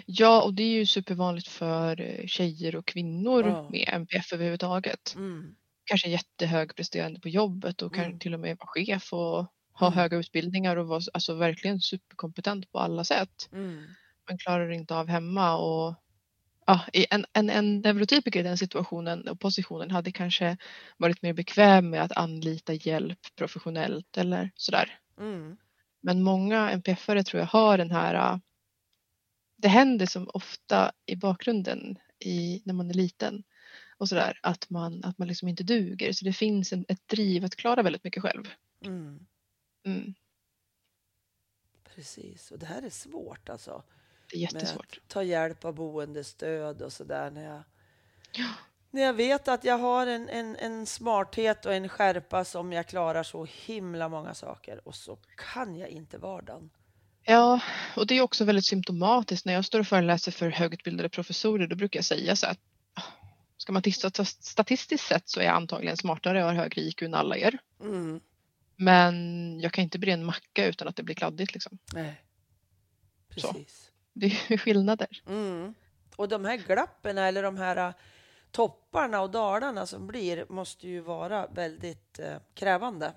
[0.06, 3.68] Ja, och det är ju supervanligt för eh, tjejer och kvinnor Ja.
[3.70, 5.14] med MPF överhuvudtaget.
[5.16, 5.54] Mm.
[5.84, 8.18] Kanske jättehögpresterande på jobbet och kan Mm.
[8.18, 9.46] till och med vara chef och
[9.78, 9.98] ha Mm.
[9.98, 13.48] höga utbildningar och vara alltså, verkligen superkompetent på alla sätt.
[13.52, 13.84] Mm.
[14.28, 15.94] Men klarar inte av hemma och
[16.66, 20.56] ja, en, en, en neurotypiker i den situationen och positionen hade kanske
[20.96, 24.98] varit mer bekväm med att anlita hjälp professionellt eller sådär.
[25.18, 25.56] Mm.
[26.00, 28.38] Men många NPF-are tror jag har den här äh,
[29.56, 33.42] det händer som ofta i bakgrunden i, när man är liten
[33.96, 36.12] och sådär att man, att man liksom inte duger.
[36.12, 38.48] Så det finns en, ett driv att klara väldigt mycket själv.
[38.84, 39.26] Mm.
[39.84, 40.14] Mm,
[41.94, 42.50] Precis.
[42.50, 43.82] Och det här är svårt alltså.
[44.32, 45.00] Det är jättesvårt.
[45.08, 47.62] ta hjälp av boendestöd och sådär när jag
[48.32, 48.48] Ja.
[48.90, 52.86] När jag vet att jag har en, en, en smarthet och en skärpa som jag
[52.86, 56.70] klarar så himla många saker och så kan jag inte vardagen.
[57.22, 57.60] Ja,
[57.96, 59.46] och det är också väldigt symptomatiskt.
[59.46, 62.58] När jag står och föreläser för högutbildade professorer då brukar jag säga så att
[62.94, 63.02] "Ah,
[63.56, 67.14] ska man titta statistiskt sett så är jag antagligen smartare och har högre IQ än
[67.14, 67.58] alla er.
[67.80, 68.20] Mm.
[68.76, 71.78] Men jag kan inte bre en macka utan att det blir kladdigt liksom.
[71.94, 72.22] Nej.
[73.36, 73.56] Så.
[74.12, 75.08] Det är ju skillnader.
[75.26, 75.74] Mm.
[76.16, 77.94] Och de här glappen eller de här äh,
[78.50, 83.14] topparna och dalarna som blir måste ju vara väldigt eh, krävande.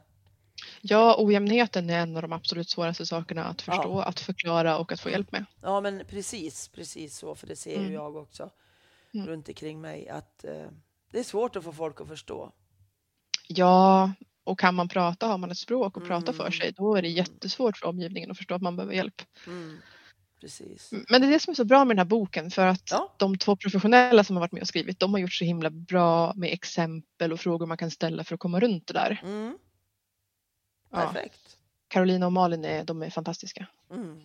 [0.81, 4.99] Ja, ojämnheten är en av de absolut svåraste sakerna att förstå, att förklara och att
[4.99, 5.45] få hjälp med.
[5.61, 7.93] Ja, men precis, precis så, för det ser ju Mm.
[7.93, 8.49] jag också
[9.13, 9.27] Mm.
[9.27, 10.67] runt omkring mig att eh,
[11.11, 12.51] det är svårt att få folk att förstå.
[13.47, 14.11] Ja,
[14.43, 16.51] och kan man prata, har man ett språk och prata för Mm.
[16.53, 19.21] sig, då är det jättesvårt för omgivningen att förstå att man behöver hjälp.
[19.47, 19.77] Mm.
[20.45, 20.91] Precis.
[21.09, 23.15] Men det är det som är så bra med den här boken för att Ja.
[23.17, 26.33] de två professionella som har varit med och skrivit, de har gjort så himla bra
[26.35, 29.21] med exempel och frågor man kan ställa för att komma runt det där.
[29.23, 29.57] Mm.
[30.91, 30.97] Ja.
[30.97, 31.57] Perfekt.
[31.87, 33.67] Carolina och Malin är, de är fantastiska.
[33.91, 34.21] Mm.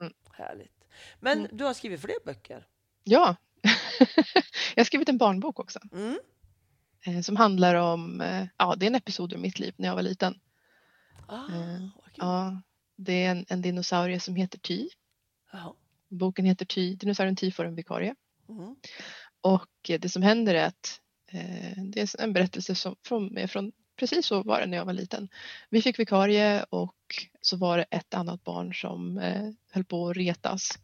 [0.00, 0.12] Mm.
[0.32, 0.84] Härligt.
[1.20, 1.56] Men Mm.
[1.56, 2.66] du har skrivit fler böcker?
[3.04, 3.36] Ja,
[4.74, 6.18] jag har skrivit en barnbok också Mm.
[7.06, 9.94] eh, som handlar om, eh, ja det är en episod ur mitt liv när jag
[9.94, 10.40] var liten.
[11.28, 12.14] Ah, Eh, vad kul.
[12.16, 12.62] Ja,
[12.96, 14.88] det är en, en dinosaurie som heter Ty.
[15.52, 15.72] Jaha.
[16.08, 18.14] Boken heter Ty, dinosaurien Ty får en vikarie.
[18.48, 18.76] Mm.
[19.40, 21.00] Och eh, det som händer är att
[21.32, 24.92] eh, det är en berättelse som, från, från precis så var det när jag var
[24.92, 25.28] liten.
[25.70, 26.94] Vi fick vikarie och
[27.40, 30.78] så var det ett annat barn som eh, höll på att retas.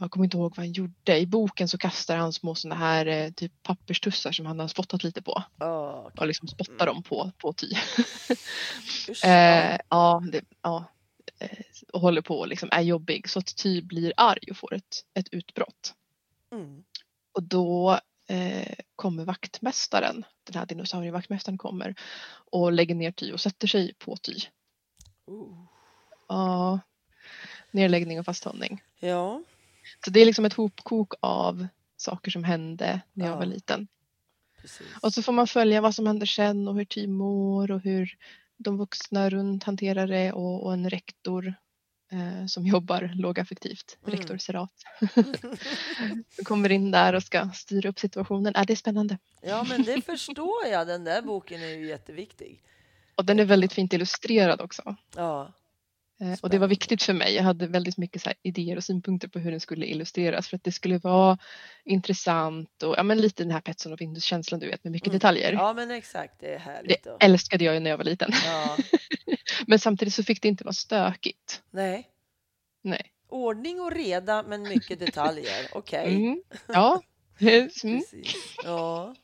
[0.00, 1.18] Jag kommer inte ihåg vad han gjorde.
[1.18, 5.04] I boken så kastar han små sådana här eh, typ papperstussar som han har spottat
[5.04, 6.20] lite på Ah, okej.
[6.20, 7.66] och liksom spottar dem på, på Ty.
[9.10, 9.24] Usch.
[9.24, 10.84] Eh, ja, det, ja,
[11.92, 15.04] och håller på och liksom är jobbig så att Ty blir arg och får ett,
[15.14, 15.94] ett utbrott.
[16.52, 16.84] Mm.
[17.32, 21.94] Och då eh, kommer vaktmästaren, den här dinosaurievaktmästaren kommer
[22.50, 24.34] och lägger ner Ty och sätter sig på Ty.
[25.26, 25.64] Oh.
[26.28, 26.80] Ja,
[27.70, 28.82] nedläggning och fasthållning.
[28.98, 29.42] Ja.
[30.04, 33.38] Så det är liksom ett hopkok av saker som hände när jag Ja.
[33.38, 33.88] var liten.
[34.60, 34.86] Precis.
[35.02, 38.16] Och så får man följa vad som händer sen och hur Ty mår och hur
[38.58, 41.54] de vuxna runt hanterar det och, och en rektor
[42.12, 44.18] eh, som jobbar lågaffektivt, Mm.
[44.18, 44.72] rektor Serat,
[46.34, 48.54] som kommer in där och ska styra upp situationen.
[48.56, 49.18] Äh, det är spännande.
[49.42, 50.86] ja, men det förstår jag.
[50.86, 52.62] Den där boken är ju jätteviktig.
[53.14, 54.96] Och den är väldigt fint illustrerad också.
[55.16, 55.52] Ja.
[56.20, 56.58] Eh, och det Spännande.
[56.58, 57.34] var viktigt för mig.
[57.34, 60.64] Jag hade väldigt mycket så idéer och synpunkter på hur den skulle illustreras för att
[60.64, 61.38] det skulle vara
[61.84, 65.18] intressant och ja, men lite den här Petson och Findus-känslan du vet med mycket Mm.
[65.18, 65.52] detaljer.
[65.52, 66.40] ja, men exakt.
[66.40, 67.04] Det är härligt.
[67.04, 67.16] Det Då.
[67.20, 68.30] älskade jag ju när jag var liten.
[68.44, 68.76] Ja.
[69.66, 71.62] Men samtidigt så fick det inte vara stökigt.
[71.70, 72.08] Nej.
[72.82, 73.12] Nej.
[73.28, 75.68] Ordning och reda, men mycket detaljer.
[75.72, 76.16] Okej.
[76.16, 76.42] Mm.
[76.68, 77.02] Ja.
[77.40, 77.68] Mm.
[77.68, 78.14] Precis.
[78.64, 79.14] Ja.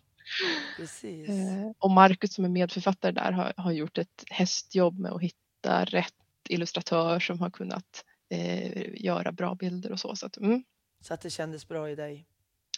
[0.77, 1.29] precis.
[1.29, 5.85] Eh, och Marcus som är medförfattare där har, har gjort ett hästjobb med att hitta
[5.85, 6.15] rätt
[6.49, 10.17] illustratör som har kunnat eh, göra bra bilder och så.
[10.17, 10.65] Så att, mm,
[11.01, 12.27] Så att det kändes bra i dig.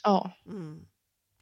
[0.02, 0.30] ja.
[0.46, 0.86] Mm.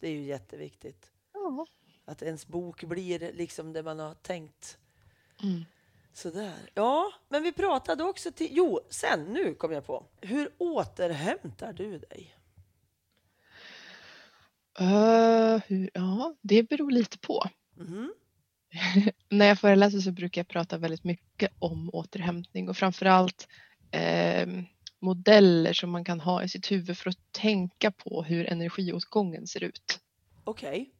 [0.00, 1.10] Det är ju jätteviktigt.
[1.34, 1.66] Ja.
[2.04, 4.78] Att ens bok blir liksom det man har tänkt.
[5.42, 5.64] Mm.
[6.12, 6.70] Sådär.
[6.74, 8.48] Ja, men vi pratade också till...
[8.50, 10.06] Jo, sen, nu kom jag på.
[10.20, 12.34] Hur återhämtar du dig?
[14.78, 17.44] Eh, hur, ja, det beror lite på.
[17.76, 18.14] Mhm.
[19.28, 23.48] När jag föreläser så brukar jag prata väldigt mycket om återhämtning och framförallt
[23.90, 24.46] eh,
[25.00, 29.64] modeller som man kan ha i sitt huvud för att tänka på hur energiåtgången ser
[29.64, 30.00] ut.
[30.44, 30.90] Okej.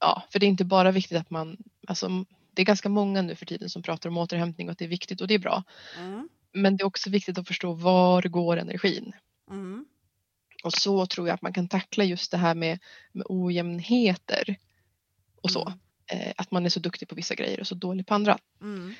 [0.00, 3.34] Ja, för det är inte bara viktigt att man, alltså det är ganska många nu
[3.34, 5.62] för tiden som pratar om återhämtning och att det är viktigt och det är bra.
[5.98, 6.28] Mm.
[6.52, 9.12] Men det är också viktigt att förstå var går energin?
[9.50, 9.86] Mm.
[10.64, 12.78] Och så tror jag att man kan tackla just det här med,
[13.12, 14.56] med ojämnheter
[15.42, 15.66] och så.
[15.66, 15.78] Mm.
[16.12, 18.38] Eh, att man är så duktig på vissa grejer och så dålig på andra.
[18.60, 18.94] Mm.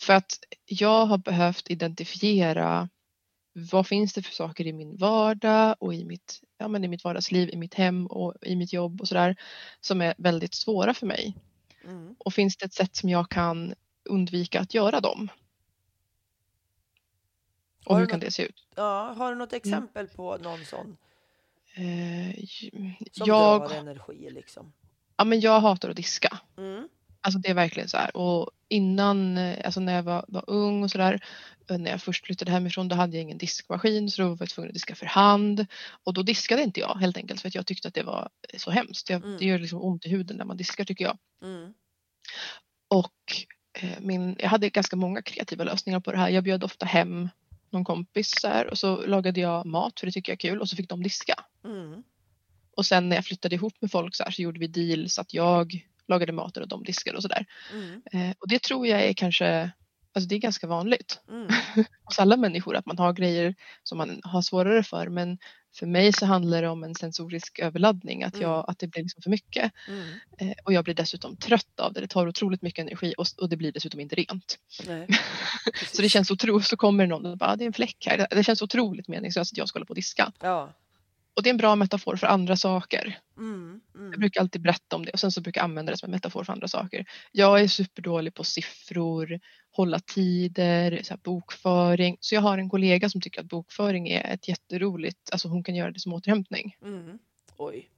[0.00, 2.88] För att jag har behövt identifiera
[3.52, 7.04] vad finns det för saker i min vardag och i mitt, ja, men i mitt
[7.04, 9.36] vardagsliv, i mitt hem och i mitt jobb och sådär
[9.80, 11.36] som är väldigt svåra för mig.
[11.84, 12.14] Mm.
[12.18, 15.28] Och finns det ett sätt som jag kan undvika att göra dem?
[17.86, 18.66] Och hur du kan något- det se ut?
[18.74, 20.96] Ja, har du något exempel på någon sån
[21.74, 22.34] Eh,
[23.12, 24.72] som jag, drar energi liksom?
[25.20, 26.38] Ja, men jag hatar att diska.
[26.58, 26.88] Mm.
[27.20, 28.16] Alltså det är verkligen så här.
[28.16, 31.20] Och innan, eh, alltså när jag var, var ung och sådär,
[31.70, 34.48] eh, när jag först flyttade hemifrån då hade jag ingen diskmaskin så då var jag
[34.48, 35.66] tvungen att diska för hand.
[36.04, 38.58] Och då diskade inte jag helt enkelt för att jag tyckte att det var eh,
[38.58, 39.10] så hemskt.
[39.10, 39.38] Jag, Mm.
[39.38, 41.18] Det gör liksom ont i huden när man diskar tycker jag.
[41.42, 41.74] Mm.
[42.88, 43.46] Och
[43.80, 46.28] eh, min, jag hade ganska många kreativa lösningar på det här.
[46.28, 47.28] Jag bjöd ofta hem
[47.70, 50.60] någon kompis så här, och så lagade jag mat för det tycker jag är kul
[50.60, 51.34] och så fick de diska.
[51.64, 52.02] Mm.
[52.80, 55.34] Och sen när jag flyttade ihop med folk så här så gjorde vi deals att
[55.34, 57.46] jag lagade maten och de diskade och sådär.
[57.72, 58.02] Mm.
[58.12, 59.70] Eh, och det tror jag är kanske,
[60.14, 61.48] alltså det är ganska vanligt Mm.
[62.04, 65.08] hos alla människor att man har grejer som man har svårare för.
[65.08, 65.38] Men
[65.74, 68.64] för mig så handlar det om en sensorisk överladdning, att, jag, Mm.
[68.68, 69.72] att det blir liksom för mycket.
[69.88, 70.08] Mm.
[70.38, 72.00] Eh, och jag blir dessutom trött av det.
[72.00, 74.58] Det tar otroligt mycket energi och, och det blir dessutom inte rent.
[75.92, 78.26] Så det känns otroligt, så kommer någon och bara, "Ah, det är en fläck här.
[78.30, 80.32] Det känns otroligt meningslöst att jag ska hålla på och diska.
[80.40, 80.72] Ja.
[81.34, 83.18] Och det är en bra metafor för andra saker.
[83.38, 83.80] Mm.
[83.94, 84.10] Mm.
[84.10, 86.10] Jag brukar alltid berätta om det och sen så brukar jag använda det som en
[86.10, 87.06] metafor för andra saker.
[87.32, 89.40] Jag är superdålig på siffror,
[89.70, 92.16] hålla tider, så bokföring.
[92.20, 95.74] Så jag har en kollega som tycker att bokföring är ett jätteroligt, alltså hon kan
[95.74, 96.76] göra det som återhämtning.
[96.82, 97.18] Mm.
[97.56, 97.90] Oj.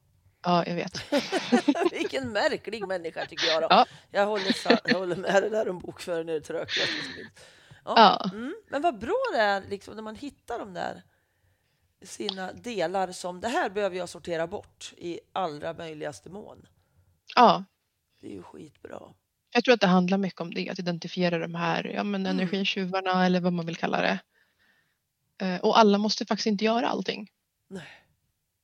[0.45, 1.13] Ja, jag vet.
[1.93, 3.67] Vilken märklig människa tycker jag då.
[3.71, 3.87] Ja.
[4.11, 7.29] Jag, håller, jag håller med det där om bokföring är det finns.
[7.85, 7.95] Ja.
[7.97, 8.31] Ja.
[8.33, 8.55] Mm.
[8.69, 11.03] Men vad bra det är liksom, när man hittar de där
[12.05, 16.67] sina delar som det här behöver jag sortera bort i allra möjligaste mån.
[17.35, 17.65] ja,
[18.21, 19.01] Det är ju skitbra.
[19.55, 22.39] jag tror att det handlar mycket om det, att identifiera de här ja, men Mm.
[22.39, 24.19] energitjuvarna eller vad man vill kalla det.
[25.47, 27.29] Eh, Och alla måste faktiskt inte göra allting.
[27.69, 27.89] Nej.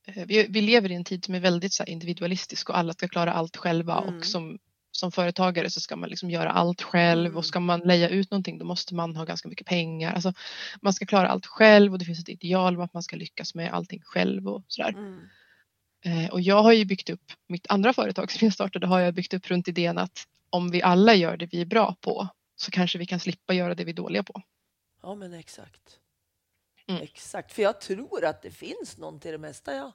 [0.07, 3.07] Eh, Vi, vi lever i en tid som är väldigt så individualistisk och alla ska
[3.07, 4.17] klara allt själva Mm.
[4.17, 4.59] och som,
[4.99, 7.37] som företagare så ska man liksom göra allt själv Mm.
[7.37, 10.13] och ska man leja ut någonting då måste man ha ganska mycket pengar.
[10.13, 10.33] Alltså,
[10.81, 13.55] man ska klara allt själv och det finns ett ideal om att man ska lyckas
[13.55, 14.89] med allting själv och sådär.
[14.89, 15.19] Mm.
[16.05, 19.13] Eh, Och jag har ju byggt upp mitt andra företag som jag startade har jag
[19.13, 22.71] byggt upp runt idén att om vi alla gör det vi är bra på så
[22.71, 24.41] kanske vi kan slippa göra det vi är dåliga på.
[25.01, 25.99] Ja, men exakt.
[26.87, 27.01] Mm.
[27.01, 29.75] Exakt, för jag tror att det finns någon till det mesta.
[29.75, 29.91] Ja.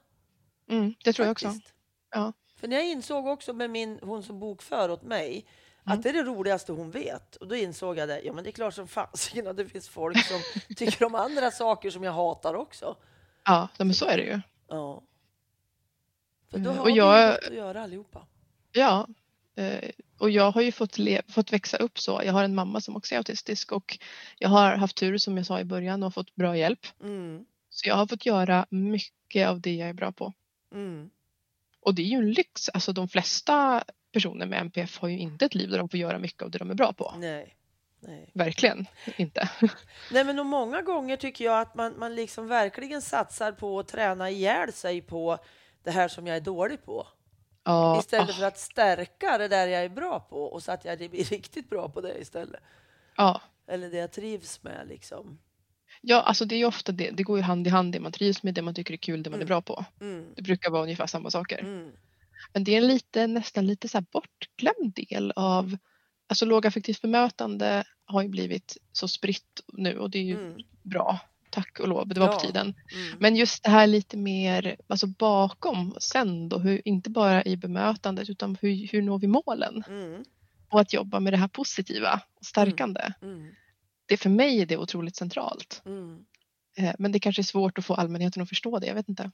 [0.69, 1.47] Mm, det tror jag också.
[1.47, 1.73] Faktiskt.
[2.11, 2.33] Ja.
[2.65, 5.45] För när jag insåg också med min, hon som bokför åt mig,
[5.85, 5.97] Mm.
[5.97, 7.35] att det är det roligaste hon vet.
[7.35, 9.89] Och då insåg jag det, ja men det är klart som fasiken att det finns
[9.89, 10.39] folk som
[10.75, 12.95] tycker om andra saker som jag hatar också.
[13.43, 14.41] Ja, men så är det ju.
[14.67, 15.01] Ja.
[16.51, 18.27] För då Mm, har och vi jag- något att göra allihopa.
[18.71, 19.07] Ja,
[19.55, 20.97] eh, och jag har ju fått,
[21.27, 22.21] fått växa upp så.
[22.25, 23.97] Jag har en mamma som också är autistisk och
[24.39, 26.85] jag har haft tur som jag sa i början och fått bra hjälp.
[27.03, 27.45] Mm.
[27.69, 30.33] Så jag har fått göra mycket av det jag är bra på.
[30.73, 31.09] Mm.
[31.85, 32.69] Och det är ju en lyx.
[32.69, 36.19] Alltså de flesta personer med MPF har ju inte ett liv där de får göra
[36.19, 37.13] mycket av det de är bra på.
[37.17, 37.55] Nej.
[37.99, 38.31] Nej.
[38.33, 38.85] Verkligen
[39.17, 39.49] inte.
[40.11, 43.87] Nej, men och många gånger tycker jag att man, man liksom verkligen satsar på att
[43.87, 45.37] träna ihjäl sig på
[45.83, 47.07] det här som jag är dålig på.
[47.63, 50.85] Ja, Istället ah, för att stärka det där jag är bra på och så att
[50.85, 52.61] jag blir riktigt bra på det istället.
[53.17, 53.41] ja.
[53.67, 55.39] Eller det jag trivs med liksom.
[56.01, 57.09] Ja, alltså det är ju ofta det.
[57.11, 59.23] Det går ju hand i hand det man trivs med, det man tycker är kul,
[59.23, 59.47] det man är Mm.
[59.47, 59.85] bra på.
[60.01, 60.25] Mm.
[60.35, 61.59] Det brukar vara ungefär samma saker.
[61.59, 61.91] Mm.
[62.53, 65.77] Men det är en lite, nästan lite så här bortglömd del av,
[66.27, 71.79] alltså lågaffektivt bemötande har ju blivit så spritt nu och det är ju bra, tack
[71.79, 72.33] och lov, det var Ja.
[72.33, 72.73] på tiden.
[72.95, 73.17] Mm.
[73.19, 78.29] Men just det här lite mer alltså bakom sen då, hur, inte bara i bemötandet
[78.29, 79.83] utan hur, hur når vi målen?
[79.89, 80.23] Mm.
[80.69, 83.01] Och att jobba med det här positiva och stärkande.
[83.21, 83.51] Mm.
[84.05, 85.81] Det för mig är det otroligt centralt.
[85.85, 86.25] Mm.
[86.77, 89.31] Eh, Men det kanske är svårt att få allmänheten att förstå det, jag vet inte.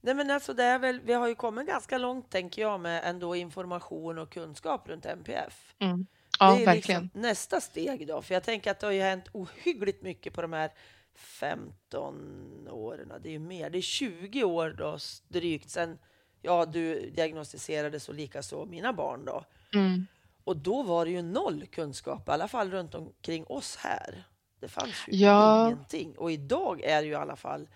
[0.00, 3.04] Nej, men alltså det är väl, vi har ju kommit ganska långt, tänker jag, med
[3.04, 5.74] ändå information och kunskap runt MPF.
[5.78, 6.06] Mm.
[6.38, 7.02] Ja, det är verkligen.
[7.02, 10.42] Liksom nästa steg då, för jag tänker att det har ju hänt ohyggligt mycket på
[10.42, 10.70] de här
[11.14, 13.12] 15 åren.
[13.22, 15.98] Det är ju mer, det är 20 år då drygt sedan
[16.42, 19.44] ja, du diagnostiserades och likaså mina barn då.
[19.74, 20.06] Mm.
[20.50, 24.24] Och då var det ju noll kunskap, i alla fall runt omkring oss här.
[24.60, 25.64] Det fanns ju Ja.
[25.66, 26.18] ingenting.
[26.18, 27.68] Och idag är det ju i alla fall,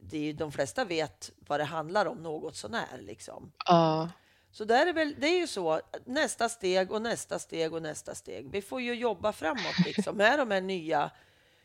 [0.00, 3.52] det är ju, de flesta vet vad det handlar om något sånär liksom.
[3.66, 4.10] Ja,
[4.50, 8.14] Så där är väl, det är ju så, nästa steg och nästa steg och nästa
[8.14, 8.50] steg.
[8.50, 11.10] Vi får ju jobba framåt liksom med de här nya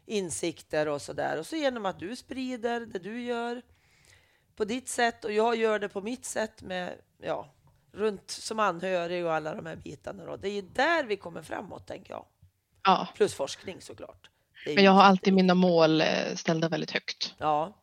[0.05, 1.39] insikter och så där.
[1.39, 3.61] Och så genom att du sprider det du gör
[4.55, 7.53] på ditt sätt och jag gör det på mitt sätt med, ja,
[7.91, 10.25] runt som anhörig och alla de här bitarna.
[10.25, 10.35] Då.
[10.37, 12.25] Det är ju där vi kommer framåt, tänker jag.
[12.83, 13.07] ja.
[13.15, 14.29] Plus forskning såklart.
[14.75, 17.33] Men jag har alltid mina mål eh, ställda väldigt högt.
[17.37, 17.75] Ja,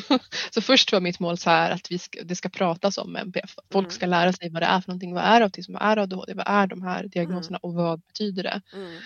[0.50, 3.54] Så först var mitt mål så här att vi ska, det ska pratas om MPF.
[3.72, 3.90] Folk Mm.
[3.90, 5.14] ska lära sig vad det är för någonting.
[5.14, 5.72] Vad är autism?
[5.72, 6.34] Vad är ADHD?
[6.34, 8.60] Vad är de här diagnoserna och vad betyder det?
[8.72, 8.98] mm,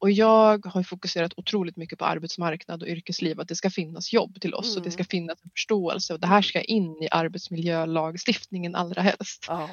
[0.00, 3.40] Och jag har fokuserat otroligt mycket på arbetsmarknad och yrkesliv.
[3.40, 5.06] Att det ska finnas jobb till oss och det ska Mm.
[5.08, 6.12] finnas en förståelse.
[6.14, 9.44] Och det här ska in i arbetsmiljölagstiftningen allra helst.
[9.48, 9.70] ja.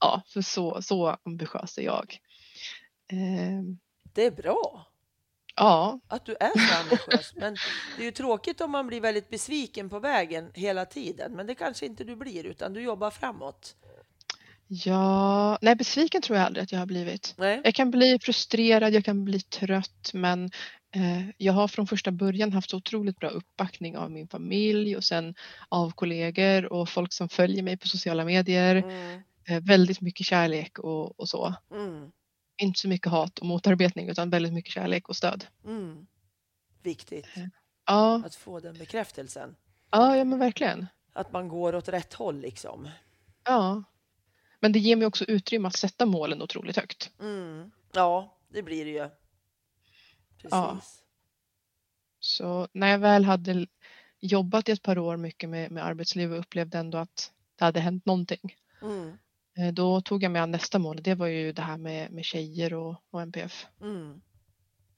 [0.00, 2.18] Ja, för så, så ambitiös är jag.
[3.12, 3.78] Ehm,
[4.14, 4.86] Det är bra.
[5.56, 7.32] ja, att du är så ambitiös.
[7.36, 7.56] Men
[7.96, 11.32] det är ju tråkigt om man blir väldigt besviken på vägen hela tiden.
[11.32, 13.76] Men det kanske inte du blir, utan du jobbar framåt.
[14.68, 17.34] Ja, nej besviken tror jag aldrig att jag har blivit.
[17.38, 17.60] Nej?
[17.64, 20.44] Jag kan bli frustrerad, jag kan bli trött men
[20.94, 25.04] eh, jag har från första början haft så otroligt bra uppbackning av min familj och
[25.04, 25.34] sen
[25.68, 28.76] av kollegor och folk som följer mig på sociala medier.
[28.76, 31.54] Mm, Eh, väldigt mycket kärlek och, och så.
[31.70, 32.10] mm,
[32.62, 35.46] Inte så mycket hat och motarbetning utan väldigt mycket kärlek och stöd.
[35.64, 36.06] mm.
[36.82, 37.26] Viktigt
[37.86, 39.56] Ja, att få den bekräftelsen.
[39.90, 40.86] ja, ja men verkligen.
[41.12, 42.88] Att man går åt rätt håll liksom.
[43.44, 43.82] Ja.
[44.64, 47.10] Men det ger mig också utrymme att sätta målen otroligt högt.
[47.20, 47.70] Mm.
[47.92, 49.08] Ja, det blir det ju.
[50.36, 50.50] Precis.
[50.50, 50.80] Ja.
[52.20, 53.66] Så när jag väl hade
[54.20, 57.80] jobbat i ett par år mycket med, med arbetsliv och upplevde ändå att det hade
[57.80, 58.56] hänt någonting.
[58.82, 59.18] Mm,
[59.58, 61.02] Eh, Då tog jag mig an nästa mål.
[61.02, 63.66] Det var ju det här med, med tjejer och, och MPF.
[63.80, 64.20] mm.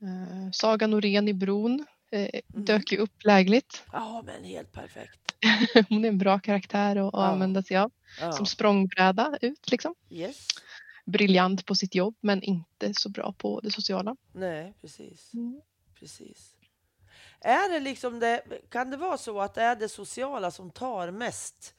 [0.02, 2.64] Eh, Saga Norén i Bron eh, Mm.
[2.64, 3.84] dök ju upp lägligt.
[3.92, 5.20] Ja, men helt perfekt.
[5.88, 7.26] Hon är en bra karaktär att, att Ja.
[7.26, 7.92] använda sig av.
[8.20, 8.32] Ja.
[8.32, 9.94] Som språngbräda ut liksom.
[10.10, 10.46] Yes.
[11.06, 14.16] Briljant på sitt jobb men inte så bra på det sociala.
[14.32, 15.34] Nej, precis.
[15.34, 15.60] Mm.
[15.98, 16.52] Precis.
[17.40, 21.10] Är det liksom det, kan det vara så att det är det sociala som tar
[21.10, 21.74] mest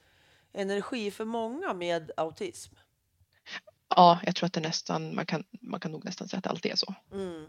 [0.52, 2.74] energi för många med autism?
[3.96, 6.50] Ja, jag tror att det nästan, man kan, man kan nog nästan säga att det
[6.50, 6.94] alltid är så.
[7.12, 7.44] Mm.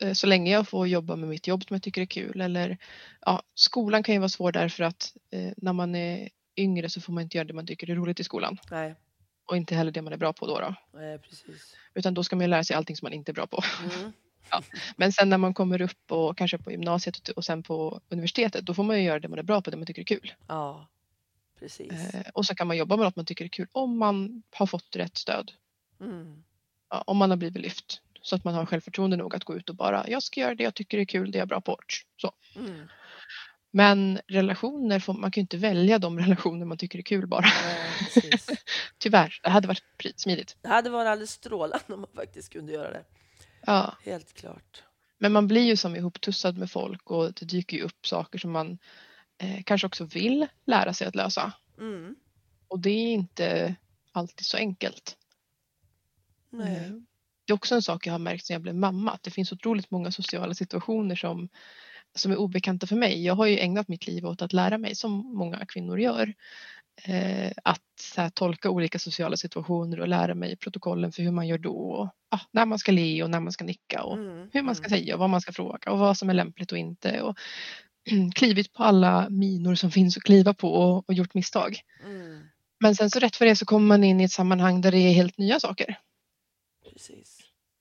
[0.00, 2.78] Eh, Så länge jag får jobba med mitt jobb som jag tycker är kul eller
[3.20, 7.12] ja, skolan kan ju vara svår därför att eh, när man är yngre så får
[7.12, 8.94] man inte göra det man tycker är roligt i skolan Nej,
[9.46, 10.60] och inte heller det man är bra på då.
[10.60, 10.74] då.
[10.94, 11.76] nej, precis.
[11.94, 13.62] Utan då ska man ju lära sig allting som man inte är bra på.
[13.82, 14.12] Mm.
[14.96, 18.74] Men sen när man kommer upp och kanske på gymnasiet och sen på universitetet då
[18.74, 20.32] får man ju göra det man är bra på, det man tycker är kul.
[20.46, 20.88] Ja,
[21.58, 22.14] precis.
[22.14, 24.66] Eh, och så kan man jobba med något man tycker är kul om man har
[24.66, 25.52] fått rätt stöd.
[26.00, 26.44] Mm.
[26.90, 28.00] Ja, om man har blivit lyft.
[28.22, 30.64] Så att man har självförtroende nog att gå ut och bara, jag ska göra det
[30.64, 31.78] jag tycker är kul, det jag är bra på.
[32.16, 32.32] Så.
[32.56, 32.88] Mm.
[33.70, 37.46] Men relationer, får, man kan ju inte välja de relationer man tycker är kul bara.
[37.98, 38.46] Precis.
[38.98, 39.82] Tyvärr, det hade varit
[40.16, 40.56] smidigt.
[40.62, 43.04] Det hade varit alldeles strålande om man faktiskt kunde göra det.
[43.66, 43.96] Ja.
[44.04, 44.82] Helt klart.
[45.18, 48.50] Men man blir ju som ihoptussad med folk och det dyker ju upp saker som
[48.50, 48.78] man
[49.38, 51.52] eh, kanske också vill lära sig att lösa.
[51.78, 52.16] Mm.
[52.68, 53.74] Och det är inte
[54.12, 55.16] alltid så enkelt.
[56.50, 56.76] Nej.
[56.76, 56.92] Eh,
[57.50, 59.52] Det är också en sak jag har märkt sedan jag blev mamma, att det finns
[59.52, 61.48] otroligt många sociala situationer som,
[62.14, 63.24] som är obekanta för mig.
[63.24, 66.34] Jag har ju ägnat mitt liv åt att lära mig, som många kvinnor gör,
[67.04, 71.58] eh, att här, tolka olika sociala situationer och lära mig protokollen för hur man gör
[71.58, 71.76] då.
[71.76, 74.50] Och, ah, när man ska le och när man ska nicka och Mm.
[74.52, 74.98] hur man ska Mm.
[74.98, 77.22] säga och vad man ska fråga och vad som är lämpligt och inte.
[77.22, 77.38] Och,
[78.34, 81.80] klivit på alla minor som finns att kliva på och, och gjort misstag.
[82.04, 82.40] Mm.
[82.80, 84.98] Men sen så rätt för det så kommer man in i ett sammanhang där det
[84.98, 85.98] är helt nya saker.
[86.92, 87.39] Precis.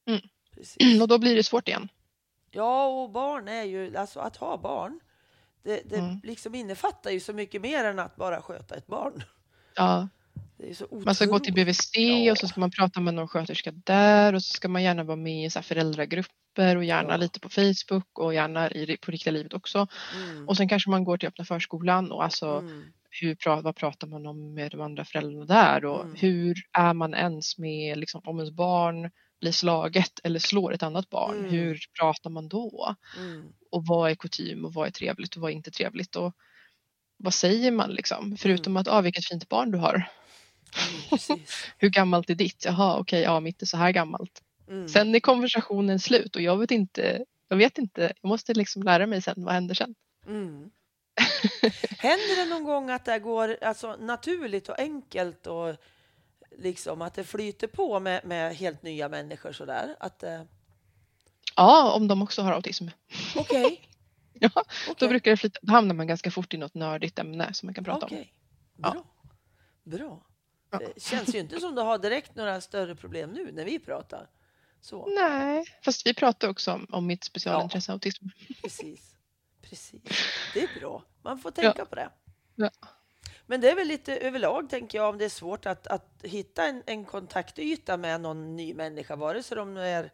[0.09, 1.01] Mm.
[1.01, 1.89] Och då blir det svårt igen.
[2.51, 4.99] Ja, och barn är ju, alltså att ha barn,
[5.63, 6.19] det, det Mm.
[6.23, 9.23] liksom innefattar ju så mycket mer än att bara sköta ett barn.
[9.75, 10.07] Ja,
[11.05, 11.53] Man ska gå till.
[11.53, 12.31] BVC Ja.
[12.31, 15.15] och så ska man prata med någon sköterska där och så ska man gärna vara
[15.17, 17.17] med i så föräldragrupper och gärna Ja.
[17.17, 19.87] lite på Facebook och gärna i, på riktiga livet också.
[20.15, 20.49] Mm.
[20.49, 22.83] Och sen kanske man går till öppna förskolan och alltså Mm.
[23.09, 26.15] hur, vad pratar man om med de andra föräldrarna där och Mm.
[26.15, 31.09] hur är man ens med liksom, om ens barn blir slaget eller slår ett annat
[31.09, 31.51] barn, Mm.
[31.51, 32.95] hur pratar man då?
[33.17, 33.53] Mm.
[33.71, 36.33] Och vad är kutym och vad är trevligt och vad är inte trevligt och
[37.17, 38.37] vad säger man liksom?
[38.37, 40.09] Förutom att, ah, vilket fint barn du har.
[41.29, 41.39] Mm.
[41.77, 42.65] Hur gammalt är ditt?
[42.65, 44.41] Jaha, okej, ja, mitt är så här gammalt.
[44.67, 44.89] Mm.
[44.89, 49.05] Sen är konversationen slut och jag vet inte, jag vet inte, jag måste liksom lära
[49.07, 49.95] mig sen, vad händer sen?
[50.27, 50.69] Mm.
[51.99, 55.75] Händer det någon gång att det går alltså, naturligt och enkelt och
[56.59, 59.95] liksom att det flyter på med, med helt nya människor sådär?
[59.99, 60.41] Att, eh,
[61.55, 62.87] Ja, om de också har autism.
[63.35, 63.89] Okej,
[64.33, 67.53] Ja, då okej, brukar det flytta, då hamnar man ganska fort i något nördigt ämne
[67.53, 68.11] som man kan prata om.
[68.13, 68.33] okej.
[68.77, 68.91] Ja.
[68.91, 69.05] Bra.
[69.83, 70.25] Bra.
[70.71, 70.77] Ja.
[70.77, 74.29] Det känns ju inte som du har direkt några större problem nu när vi pratar.
[74.81, 78.25] Så, Nej, fast vi pratar också om, om mitt specialintresse autism.
[78.61, 79.15] precis.
[79.61, 80.01] Precis.
[80.53, 81.03] Det är bra.
[81.23, 82.09] Man får tänka på det.
[82.55, 82.69] Ja.
[83.49, 86.65] Men det är väl lite överlag, tänker jag, om det är svårt att, att hitta
[86.67, 90.11] en, en kontaktyta med någon ny människa, vare sig de är,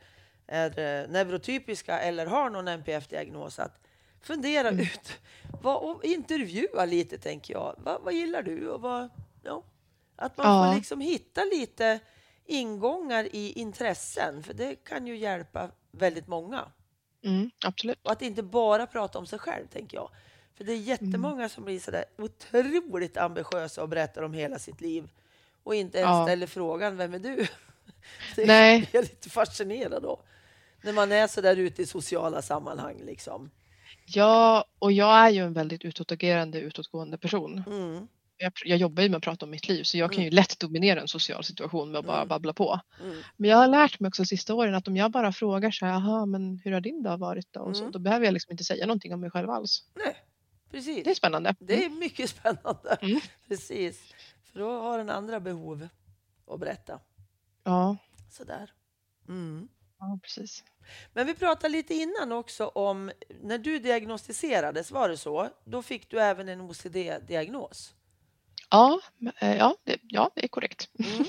[0.48, 3.80] är eh, neurotypiska eller har någon NPF-diagnos, att
[4.22, 4.80] fundera Mm.
[4.80, 5.20] ut
[5.62, 7.76] vad, och intervjua lite, tänker jag.
[7.78, 8.70] Vad, vad gillar du?
[8.70, 9.10] Och vad,
[9.44, 9.64] ja,
[10.16, 10.68] att man Ja.
[10.68, 12.00] får liksom hitta lite
[12.46, 16.72] ingångar i intressen, för det kan ju hjälpa väldigt många.
[17.24, 18.00] Mm, absolut.
[18.04, 20.10] Och att inte bara prata om sig själv, tänker jag.
[20.58, 21.50] För det är jättemånga Mm.
[21.50, 25.10] som blir sådär otroligt ambitiösa och berättar om hela sitt liv
[25.64, 26.26] och inte ens Ja.
[26.26, 27.48] ställer frågan vem är du?
[28.36, 28.78] Det Nej.
[28.92, 30.20] är jag lite fascinerad av.
[30.84, 33.52] När man är så där ute i sociala sammanhang liksom.
[34.06, 37.64] Ja, och jag är ju en väldigt utåtagerande, utåtgående person.
[37.68, 40.30] Mm, Jag, jag jobbar ju med att prata om mitt liv så jag kan ju
[40.30, 42.28] lätt dominera en social situation med att bara Mm.
[42.28, 42.80] babbla på.
[43.04, 45.72] mm, Men jag har lärt mig också de sista åren att om jag bara frågar
[45.72, 47.60] så här, jaha, men hur har din dag varit då?
[47.60, 47.92] Och så, Mm.
[47.92, 49.84] då behöver jag liksom inte säga någonting om mig själv alls.
[50.06, 50.16] nej,
[50.76, 51.04] precis.
[51.04, 51.56] Det är spännande.
[51.60, 52.98] Det är mycket spännande.
[53.02, 53.20] Mm.
[53.48, 54.14] Precis.
[54.44, 55.88] För då har den andra behov
[56.48, 57.00] att berätta.
[57.64, 57.98] Ja,
[58.32, 58.74] Sådär.
[59.28, 59.68] Mm.
[60.00, 60.64] ja, precis.
[61.14, 63.12] Men vi pratade lite innan också om
[63.42, 65.50] när du diagnostiserades, var det så?
[65.66, 67.94] Då fick du även en OCD-diagnos.
[68.70, 69.02] Ja,
[69.40, 70.90] eh, ja, det, ja, det är korrekt.
[71.00, 71.26] Mm.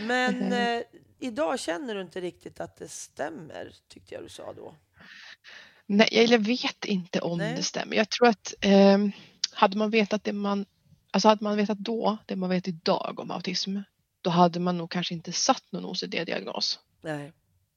[0.06, 0.82] Men eh,
[1.18, 4.74] idag känner du inte riktigt att det stämmer, tyckte jag du sa då.
[5.86, 7.56] Nej, jag vet inte om Nej.
[7.56, 7.96] det stämmer.
[7.96, 8.98] Jag tror att eh,
[9.52, 10.66] hade man vetat det man,
[11.10, 13.78] alltså hade man vetat då, det man vet idag om autism,
[14.20, 16.78] då hade man nog kanske inte satt någon OCD-diagnos.
[17.02, 17.32] Nej.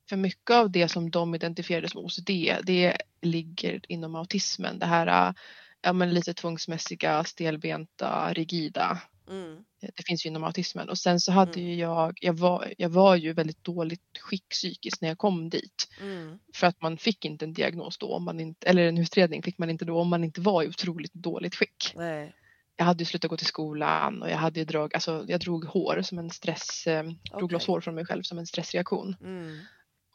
[0.09, 2.29] För mycket av det som de identifierade som OCD,
[2.63, 4.79] det ligger inom autismen.
[4.79, 5.33] Det här
[5.81, 9.01] ja, men lite tvångsmässiga, stelbenta, rigida.
[9.29, 9.63] Mm.
[9.95, 10.89] Det finns ju inom autismen.
[10.89, 11.65] Och sen så hade Mm.
[11.71, 15.89] ju jag, jag var, jag var ju väldigt dåligt skick psykiskt när jag kom dit.
[16.01, 16.39] Mm.
[16.53, 19.57] För att man fick inte en diagnos då, om man inte, eller en utredning fick
[19.57, 21.93] man inte då om man inte var i otroligt dåligt skick.
[21.95, 22.33] Nej.
[22.75, 25.65] Jag hade ju slutat gå till skolan och jag hade ju drag, alltså jag drog
[25.65, 27.03] hår som en stress, eh,
[27.37, 29.15] drog loss hår från mig själv som en stressreaktion.
[29.23, 29.59] Mm.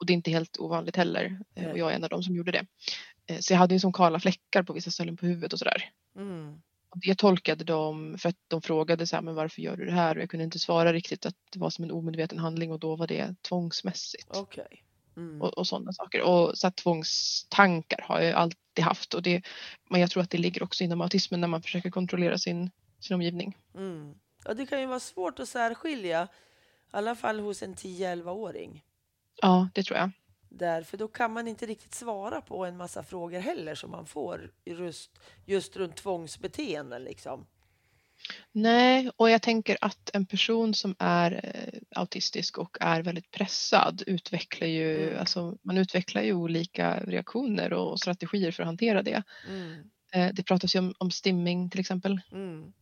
[0.01, 1.41] Och det är inte helt ovanligt heller.
[1.55, 1.71] eh.
[1.71, 2.67] Och jag är en av dem som gjorde det.
[3.27, 5.91] Eh, Så jag hade ju som kala fläckar på vissa ställen på huvudet och sådär.
[6.17, 6.63] Mm.
[6.93, 9.93] Och det tolkade de, för att de frågade så här, men varför gör du det
[9.93, 10.17] här?
[10.17, 12.97] Och jag kunde inte svara riktigt att det var som en omedveten handling och då
[12.97, 14.29] var det tvångsmässigt.
[14.37, 14.85] Okej.
[15.17, 15.43] Mm.
[15.43, 16.23] Och, och sådana saker.
[16.23, 19.15] Och så här, tvångstankar har jag alltid haft.
[19.15, 19.43] Och det,
[19.91, 22.71] men jag tror att det ligger också inom autismen när man försöker kontrollera sin,
[23.01, 23.57] sin omgivning.
[23.75, 24.15] Mm.
[24.45, 26.29] Ja, det kan ju vara svårt att särskilja, i
[26.91, 28.85] alla fall hos en 10-11-åring.
[29.43, 30.11] Ja, det tror jag.
[30.55, 34.07] Där, för då kan man inte riktigt svara på en massa frågor heller som man
[34.07, 35.11] får just,
[35.47, 37.05] just runt tvångsbeteenden.
[37.05, 37.47] Liksom.
[38.53, 44.03] Nej, och jag tänker att en person som är eh, autistisk och är väldigt pressad
[44.07, 45.21] utvecklar ju, Mm.
[45.21, 49.23] alltså man utvecklar ju olika reaktioner och strategier för att hantera det.
[49.49, 49.91] Mm.
[50.13, 52.21] Eh, det pratas ju om, om stimming till exempel.
[52.33, 52.73] Mm.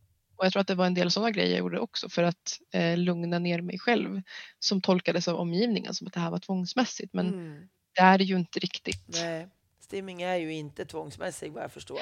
[0.41, 2.59] Och jag tror att det var en del sådana grejer jag gjorde också för att
[2.73, 4.21] eh, lugna ner mig själv
[4.59, 7.13] som tolkades av omgivningen som att det här var tvångsmässigt.
[7.13, 7.67] Men Mm.
[7.95, 9.07] det är det ju inte riktigt.
[9.07, 9.47] Nej,
[9.79, 12.01] stimming är ju inte tvångsmässig vad jag förstår.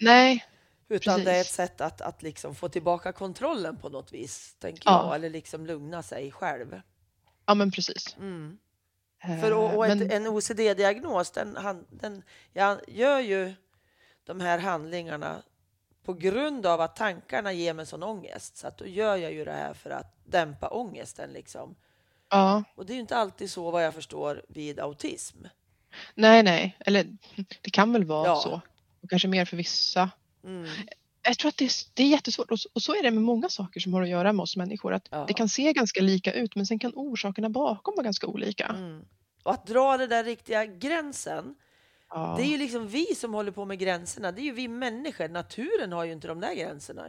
[0.00, 0.44] Nej,
[0.88, 1.54] Utan det är ett Precis.
[1.56, 5.06] sätt att, att liksom få tillbaka kontrollen på något vis, tänker Ja.
[5.06, 5.14] jag.
[5.14, 6.80] Eller liksom lugna sig själv.
[7.46, 8.16] ja men precis.
[8.18, 8.58] Mm.
[9.24, 12.22] Eh, För och, och ett, men, en OCD-diagnos, den, han- den
[12.52, 13.54] jag gör ju
[14.24, 15.42] de här handlingarna
[16.04, 18.56] på grund av att tankarna ger mig sån ångest.
[18.56, 21.74] Så att då gör jag ju det här för att dämpa ångesten liksom.
[22.30, 25.38] ja, Och det är ju inte alltid så vad jag förstår vid autism.
[26.14, 27.06] nej, nej, eller
[27.60, 28.36] det kan väl vara Ja.
[28.36, 28.60] så.
[29.02, 30.10] Och kanske mer för vissa.
[30.44, 30.66] Mm.
[31.22, 33.22] jag tror att det är, det är jättesvårt och så, och så är det med
[33.22, 34.92] många saker som har att göra med oss människor.
[34.94, 35.24] Att Ja.
[35.28, 38.66] Det kan se ganska lika ut men sen kan orsakerna bakom vara ganska olika.
[38.66, 39.04] Mm.
[39.42, 41.54] Och att dra den där riktiga gränsen,
[42.10, 42.34] Ja.
[42.38, 44.32] det är ju liksom vi som håller på med gränserna.
[44.32, 45.28] Det är ju vi människor.
[45.28, 47.06] Naturen har ju inte de där gränserna.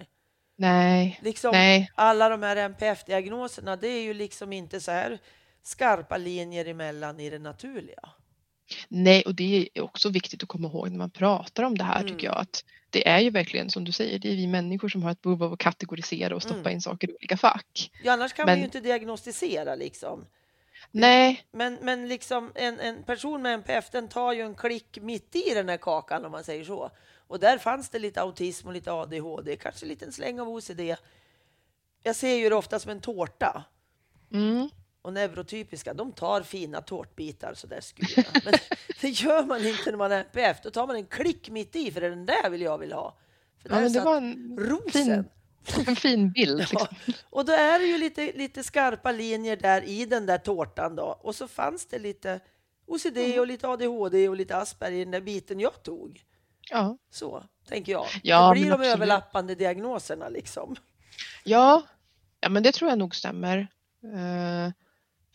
[0.58, 5.20] Nej, Liksom nej, alla de här NPF-diagnoserna, det är ju liksom inte så här
[5.64, 8.10] skarpa linjer emellan i det naturliga.
[8.88, 12.02] nej och det är också viktigt att komma ihåg när man pratar om det här
[12.02, 12.14] Mm.
[12.14, 15.04] tycker jag att det är ju verkligen som du säger, det är vi människor som
[15.04, 16.72] har ett behov av att kategorisera och stoppa Mm.
[16.74, 17.92] in saker i olika fack.
[18.04, 20.26] Ja, annars kan Men- vi ju inte diagnostisera liksom.
[20.92, 25.36] Nej, Men, men liksom en, en person med NPF, den tar ju en klick mitt
[25.36, 26.92] i den här kakan om man säger så.
[27.28, 30.96] Och där fanns det lite autism och lite ADHD, kanske en liten släng av OCD.
[32.04, 33.64] Jag ser ju det ofta som en tårta.
[34.32, 34.70] mm.
[35.02, 38.28] Och neurotypiska, de tar fina tårtbitar så där skurna.
[38.46, 38.54] Men
[39.02, 40.58] det gör man inte när man är NPF.
[40.64, 42.94] Då tar man en klick mitt i, för det är den där vill jag vill
[42.94, 43.18] ha.
[43.62, 44.92] För ja, där men det satt var en rosen.
[44.92, 45.26] fin,
[45.88, 46.52] en fin bild.
[46.72, 46.88] Ja, Liksom.
[47.30, 51.20] och då är det ju lite, lite skarpa linjer där i den där tårtan då.
[51.22, 52.40] Och så fanns det lite
[52.88, 53.40] OCD Mm.
[53.40, 56.24] och lite ADHD och lite Asperger i den där biten jag tog.
[56.70, 56.98] Ja.
[57.12, 58.06] Så tänker jag.
[58.24, 60.76] Ja, det blir de överlappande diagnoserna liksom.
[61.44, 61.84] Ja,
[62.40, 63.58] ja, men det tror jag nog stämmer.
[64.04, 64.72] Eh,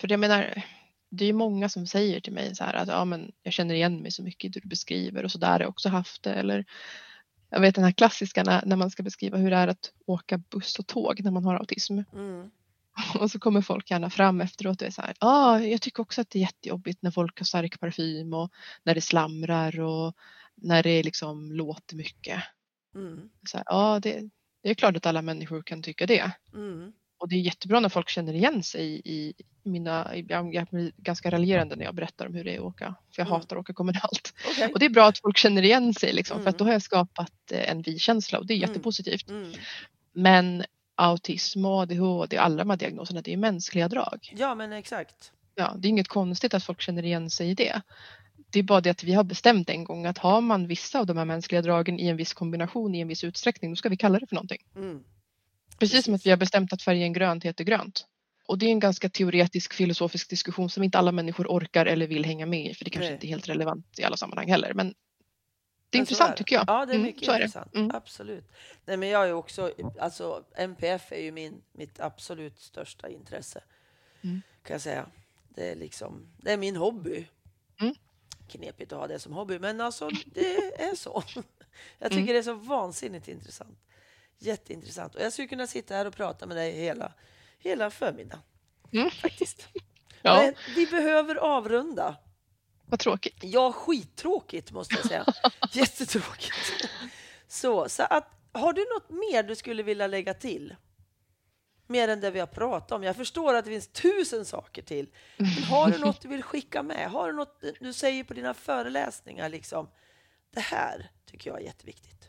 [0.01, 0.63] för jag menar,
[1.11, 3.75] det är ju många som säger till mig så här att ja, men jag känner
[3.75, 6.23] igen mig så mycket i det du beskriver och så där har jag också haft
[6.23, 6.35] det.
[6.35, 6.65] Eller
[7.51, 10.39] jag vet den här klassiska när, när man ska beskriva hur det är att åka
[10.39, 11.99] buss och tåg när man har autism.
[12.13, 12.51] Mm.
[13.21, 16.03] Och så kommer folk gärna fram efteråt och är så här, ja, ah, jag tycker
[16.03, 20.17] också att det är jättejobbigt när folk har stark parfym och när det slamrar och
[20.55, 22.43] när det liksom låter mycket.
[22.95, 23.31] Mm.
[23.49, 24.31] Så här, ja, det,
[24.63, 26.33] det är klart att alla människor kan tycka det.
[26.55, 26.93] Mm.
[27.19, 31.77] Och det är jättebra när folk känner igen sig i mina, jag blir ganska raljerande
[31.77, 32.95] när jag berättar om hur det är att åka.
[33.15, 33.41] För jag Mm.
[33.41, 34.35] hatar att åka kommunalt.
[34.51, 34.73] Okej.
[34.73, 36.59] Och det är bra att folk känner igen sig liksom, för att Mm.
[36.59, 38.69] då har jag skapat eh, en vi-känsla och det är Mm.
[38.71, 39.29] jättepositivt.
[39.31, 39.53] Mm.
[40.13, 44.35] Men autism och ADHD, alla de här diagnoserna, det är mänskliga drag.
[44.37, 45.33] Ja, men exakt.
[45.55, 47.81] Ja, det är inget konstigt att folk känner igen sig i det.
[48.53, 51.07] Det är bara det att vi har bestämt en gång att har man vissa av
[51.07, 53.97] de här mänskliga dragen i en viss kombination i en viss utsträckning, då ska vi
[53.97, 54.63] kalla det för någonting.
[54.77, 55.05] Mm.
[55.79, 56.23] Precis som Precis.
[56.23, 58.07] att vi har bestämt att färgen grönt heter grönt.
[58.51, 62.25] Och det är en ganska teoretisk filosofisk diskussion som inte alla människor orkar eller vill
[62.25, 63.15] hänga med i för det kanske Nej.
[63.15, 64.75] inte är helt relevant i alla sammanhang heller.
[64.75, 66.37] Men det är Men intressant det.
[66.37, 66.65] tycker jag.
[66.69, 67.75] Ja, det är Mm, mycket så är intressant.
[67.75, 67.91] Mm.
[67.95, 68.45] Absolut.
[68.85, 73.63] Nej, men jag är också, alltså NPF är ju min, mitt absolut största intresse.
[74.23, 74.43] Mm.
[74.63, 75.07] Kan jag säga.
[75.49, 77.27] Det är liksom, det är min hobby.
[77.81, 77.95] Mm.
[78.49, 81.23] Knepigt att ha det som hobby, men alltså det är så.
[81.99, 82.27] Jag tycker Mm.
[82.35, 83.79] det är så vansinnigt intressant.
[84.39, 85.15] Jätteintressant.
[85.15, 87.13] Och jag skulle kunna sitta här och prata med dig hela,
[87.61, 88.43] hela förmiddagen.
[88.93, 89.11] Mm.
[89.11, 89.69] Faktiskt.
[90.23, 92.17] Ja, Men vi behöver avrunda.
[92.87, 93.37] vad tråkigt.
[93.41, 95.25] Ja, skittråkigt måste jag säga.
[95.73, 96.55] Jättetråkigt.
[97.49, 100.77] Så, så att, har du något mer du skulle vilja lägga till?
[101.87, 103.03] Mer än det vi har pratat om.
[103.03, 105.09] Jag förstår att det finns tusen saker till.
[105.37, 107.11] Men har du något du vill skicka med?
[107.11, 109.49] Har du något du säger på dina föreläsningar?
[109.49, 109.89] Liksom?
[110.55, 112.20] Det här tycker jag är jätteviktigt.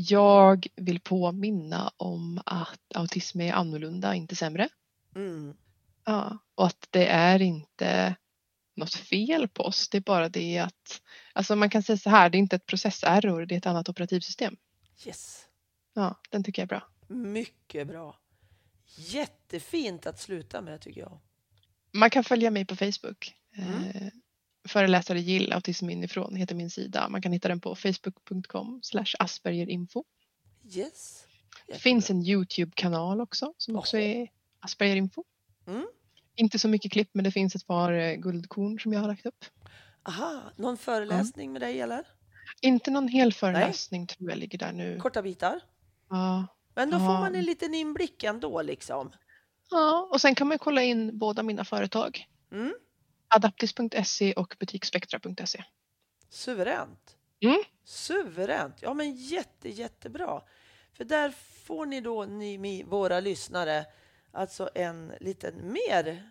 [0.00, 4.68] Jag vill påminna om att autism är annorlunda, inte sämre.
[5.14, 5.56] Mm.
[6.04, 8.16] Ja, och att det är inte
[8.76, 9.88] något fel på oss.
[9.88, 12.66] Det är bara det att, alltså man kan säga så här, det är inte ett
[12.66, 14.56] processerror, det är ett annat operativsystem.
[15.06, 15.46] Yes.
[15.94, 16.88] Ja, den tycker jag är bra.
[17.16, 18.18] Mycket bra.
[18.96, 21.20] Jättefint att sluta med tycker jag.
[21.92, 23.34] Man kan följa mig på Facebook.
[23.56, 24.10] Mm.
[24.68, 27.08] Föreläsare Gill, autism inifrån heter min sida.
[27.08, 30.04] Man kan hitta den på facebook.com slash aspergerinfo.
[30.74, 31.24] Yes.
[31.66, 34.04] Det finns en Youtube-kanal också som också Oho.
[34.04, 34.28] är
[34.60, 35.24] aspergerinfo.
[35.66, 35.86] Mm.
[36.34, 39.26] Inte så mycket klipp men det finns ett par eh, guldkorn som jag har lagt
[39.26, 39.44] upp.
[40.02, 42.06] Aha, någon föreläsning med dig eller?
[42.60, 44.98] Inte någon hel föreläsning tror jag ligger där nu.
[44.98, 45.60] Korta bitar?
[46.10, 46.46] Ja.
[46.74, 47.20] Men då får Ja.
[47.20, 49.12] man en liten inblick ändå liksom.
[49.70, 52.26] ja, och sen kan man kolla in båda mina företag.
[52.52, 52.74] Mm.
[53.28, 55.64] Adaptis.se och butikspektra.se.
[56.28, 57.16] Suveränt.
[57.40, 57.62] Mm.
[57.84, 58.76] Suveränt.
[58.80, 60.42] Ja, men jätte, jättebra.
[60.92, 61.30] För där
[61.64, 63.86] får ni då, ni, våra lyssnare,
[64.32, 66.30] alltså en liten mer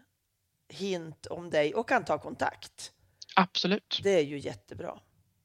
[0.69, 2.91] hint om dig och kan ta kontakt.
[3.35, 3.99] Absolut.
[4.03, 4.99] Det är ju jättebra.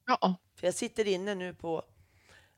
[0.05, 1.83] Ja, För jag sitter inne nu på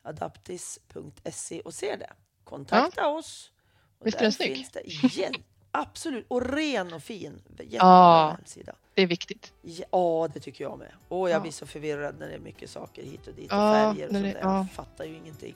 [0.02, 2.12] adaptis.se och ser det.
[2.44, 3.52] Kontakta oss.
[3.98, 4.56] Och Visst är den snygg?
[4.56, 5.32] finns det.
[5.80, 6.24] Absolut.
[6.28, 7.42] Och ren och fin.
[7.48, 8.34] Jättebra Ja.
[8.38, 8.72] hemsida.
[8.94, 9.52] det är viktigt.
[9.62, 10.92] Ja, det tycker jag med.
[11.08, 11.40] Och jag Ja.
[11.40, 14.12] blir så förvirrad när det är mycket saker hit och dit och Ja, färger och
[14.12, 14.40] sånt det- där.
[14.40, 14.66] Jag ja.
[14.74, 15.54] fattar ju ingenting.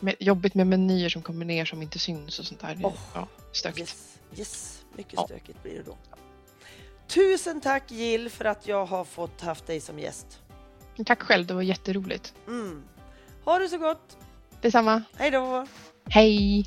[0.00, 2.80] Med, jobbigt med menyer som kommer ner som inte syns och sånt där.
[2.82, 3.78] Åh, ja, stökigt.
[3.80, 4.84] Yes, yes.
[4.96, 5.96] Mycket stökigt blir det då.
[7.06, 10.40] Tusen tack Jill för att jag har fått haft dig som gäst.
[11.06, 12.34] Tack själv, det var jätteroligt.
[12.46, 12.82] Mm.
[13.44, 14.16] Ha det så gott!
[14.60, 15.02] Detsamma.
[15.16, 15.66] Hej då!
[16.10, 16.64] Hej!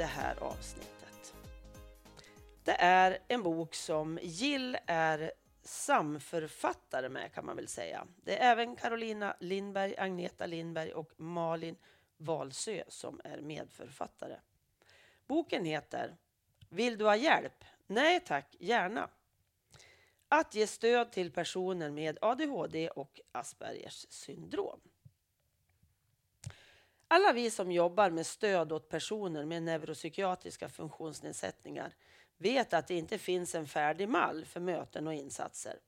[0.00, 1.34] Det här avsnittet.
[2.64, 5.32] Det är en bok som Jill är
[5.62, 8.06] samförfattare med kan man väl säga.
[8.24, 11.76] Det är även Carolina Lindberg, Agneta Lindberg och Malin
[12.16, 14.40] Valsö som är medförfattare.
[15.26, 16.16] Boken heter
[16.68, 17.64] Vill du ha hjälp?
[17.86, 19.08] Nej tack, gärna.
[20.28, 24.80] Att ge stöd till personer med ADHD och Aspergers syndrom.
[27.12, 31.94] Alla vi som jobbar med stöd åt personer med neuropsykiatriska funktionsnedsättningar
[32.38, 35.78] vet att det inte finns en färdig mall för möten och insatser.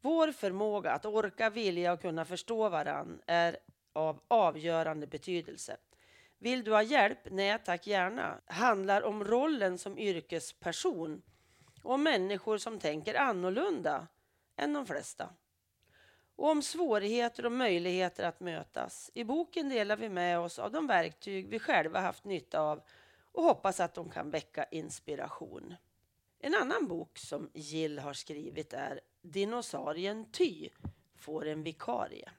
[0.00, 3.56] Vår förmåga att orka, vilja och kunna förstå varann är
[3.92, 5.76] av avgörande betydelse.
[6.38, 7.18] Vill du ha hjälp?
[7.30, 8.40] Nej tack, gärna.
[8.46, 11.22] Handlar om rollen som yrkesperson
[11.82, 14.06] och människor som tänker annorlunda
[14.56, 15.28] än de flesta.
[16.36, 19.10] Och om svårigheter och möjligheter att mötas.
[19.14, 22.82] I boken delar vi med oss av de verktyg vi själva haft nytta av
[23.32, 25.74] och hoppas att de kan väcka inspiration.
[26.38, 30.68] En annan bok som Jill har skrivit är Dinosaurien Ty
[31.16, 32.30] får en vikarie.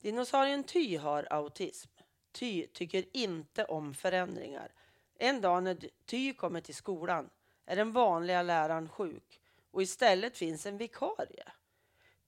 [0.00, 1.90] Dinosaurien Ty har autism.
[2.32, 4.72] Ty tycker inte om förändringar.
[5.18, 5.76] En dag när
[6.06, 7.30] Ty kommer till skolan
[7.66, 9.40] är den vanliga läraren sjuk
[9.70, 11.44] och istället finns en vikarie.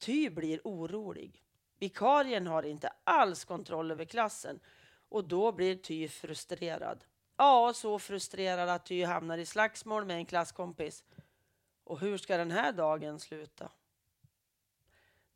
[0.04, 1.44] Ty blir orolig.
[1.78, 4.60] Vikarien har inte alls kontroll över klassen
[5.08, 7.04] och då blir Ty frustrerad.
[7.36, 11.04] Ja, så frustrerad att Ty hamnar i slagsmål med en klasskompis.
[11.84, 13.70] Och hur ska den här dagen sluta?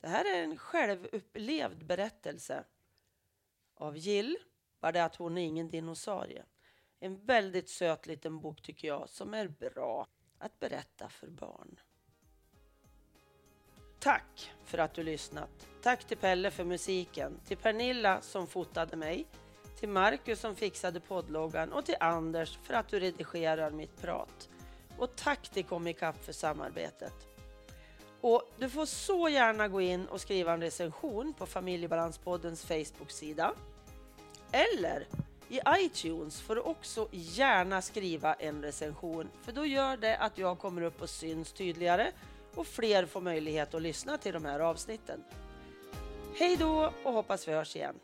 [0.00, 2.64] Det här är en självupplevd berättelse
[3.74, 4.36] av Jill,
[4.80, 6.44] bara det att hon är ingen dinosaurie.
[7.00, 10.06] En väldigt söt liten bok tycker jag som är bra
[10.38, 11.80] att berätta för barn.
[14.01, 15.68] Tack för att du lyssnat.
[15.82, 19.26] Tack till Pelle för musiken, till Pernilla som fotade mig,
[19.80, 24.49] till Marcus som fixade poddloggan och till Anders för att du redigerar mitt prat.
[24.99, 27.14] Och tack till Comicap för samarbetet.
[28.20, 33.55] Och du får så gärna gå in och skriva en recension på Familjebalanspoddens Facebook-sida.
[34.53, 35.07] Eller
[35.49, 40.59] i iTunes får du också gärna skriva en recension för då gör det att jag
[40.59, 42.12] kommer upp och syns tydligare
[42.55, 45.24] och fler får möjlighet att lyssna till de här avsnitten.
[46.34, 47.94] Hej då och hoppas vi hörs igen.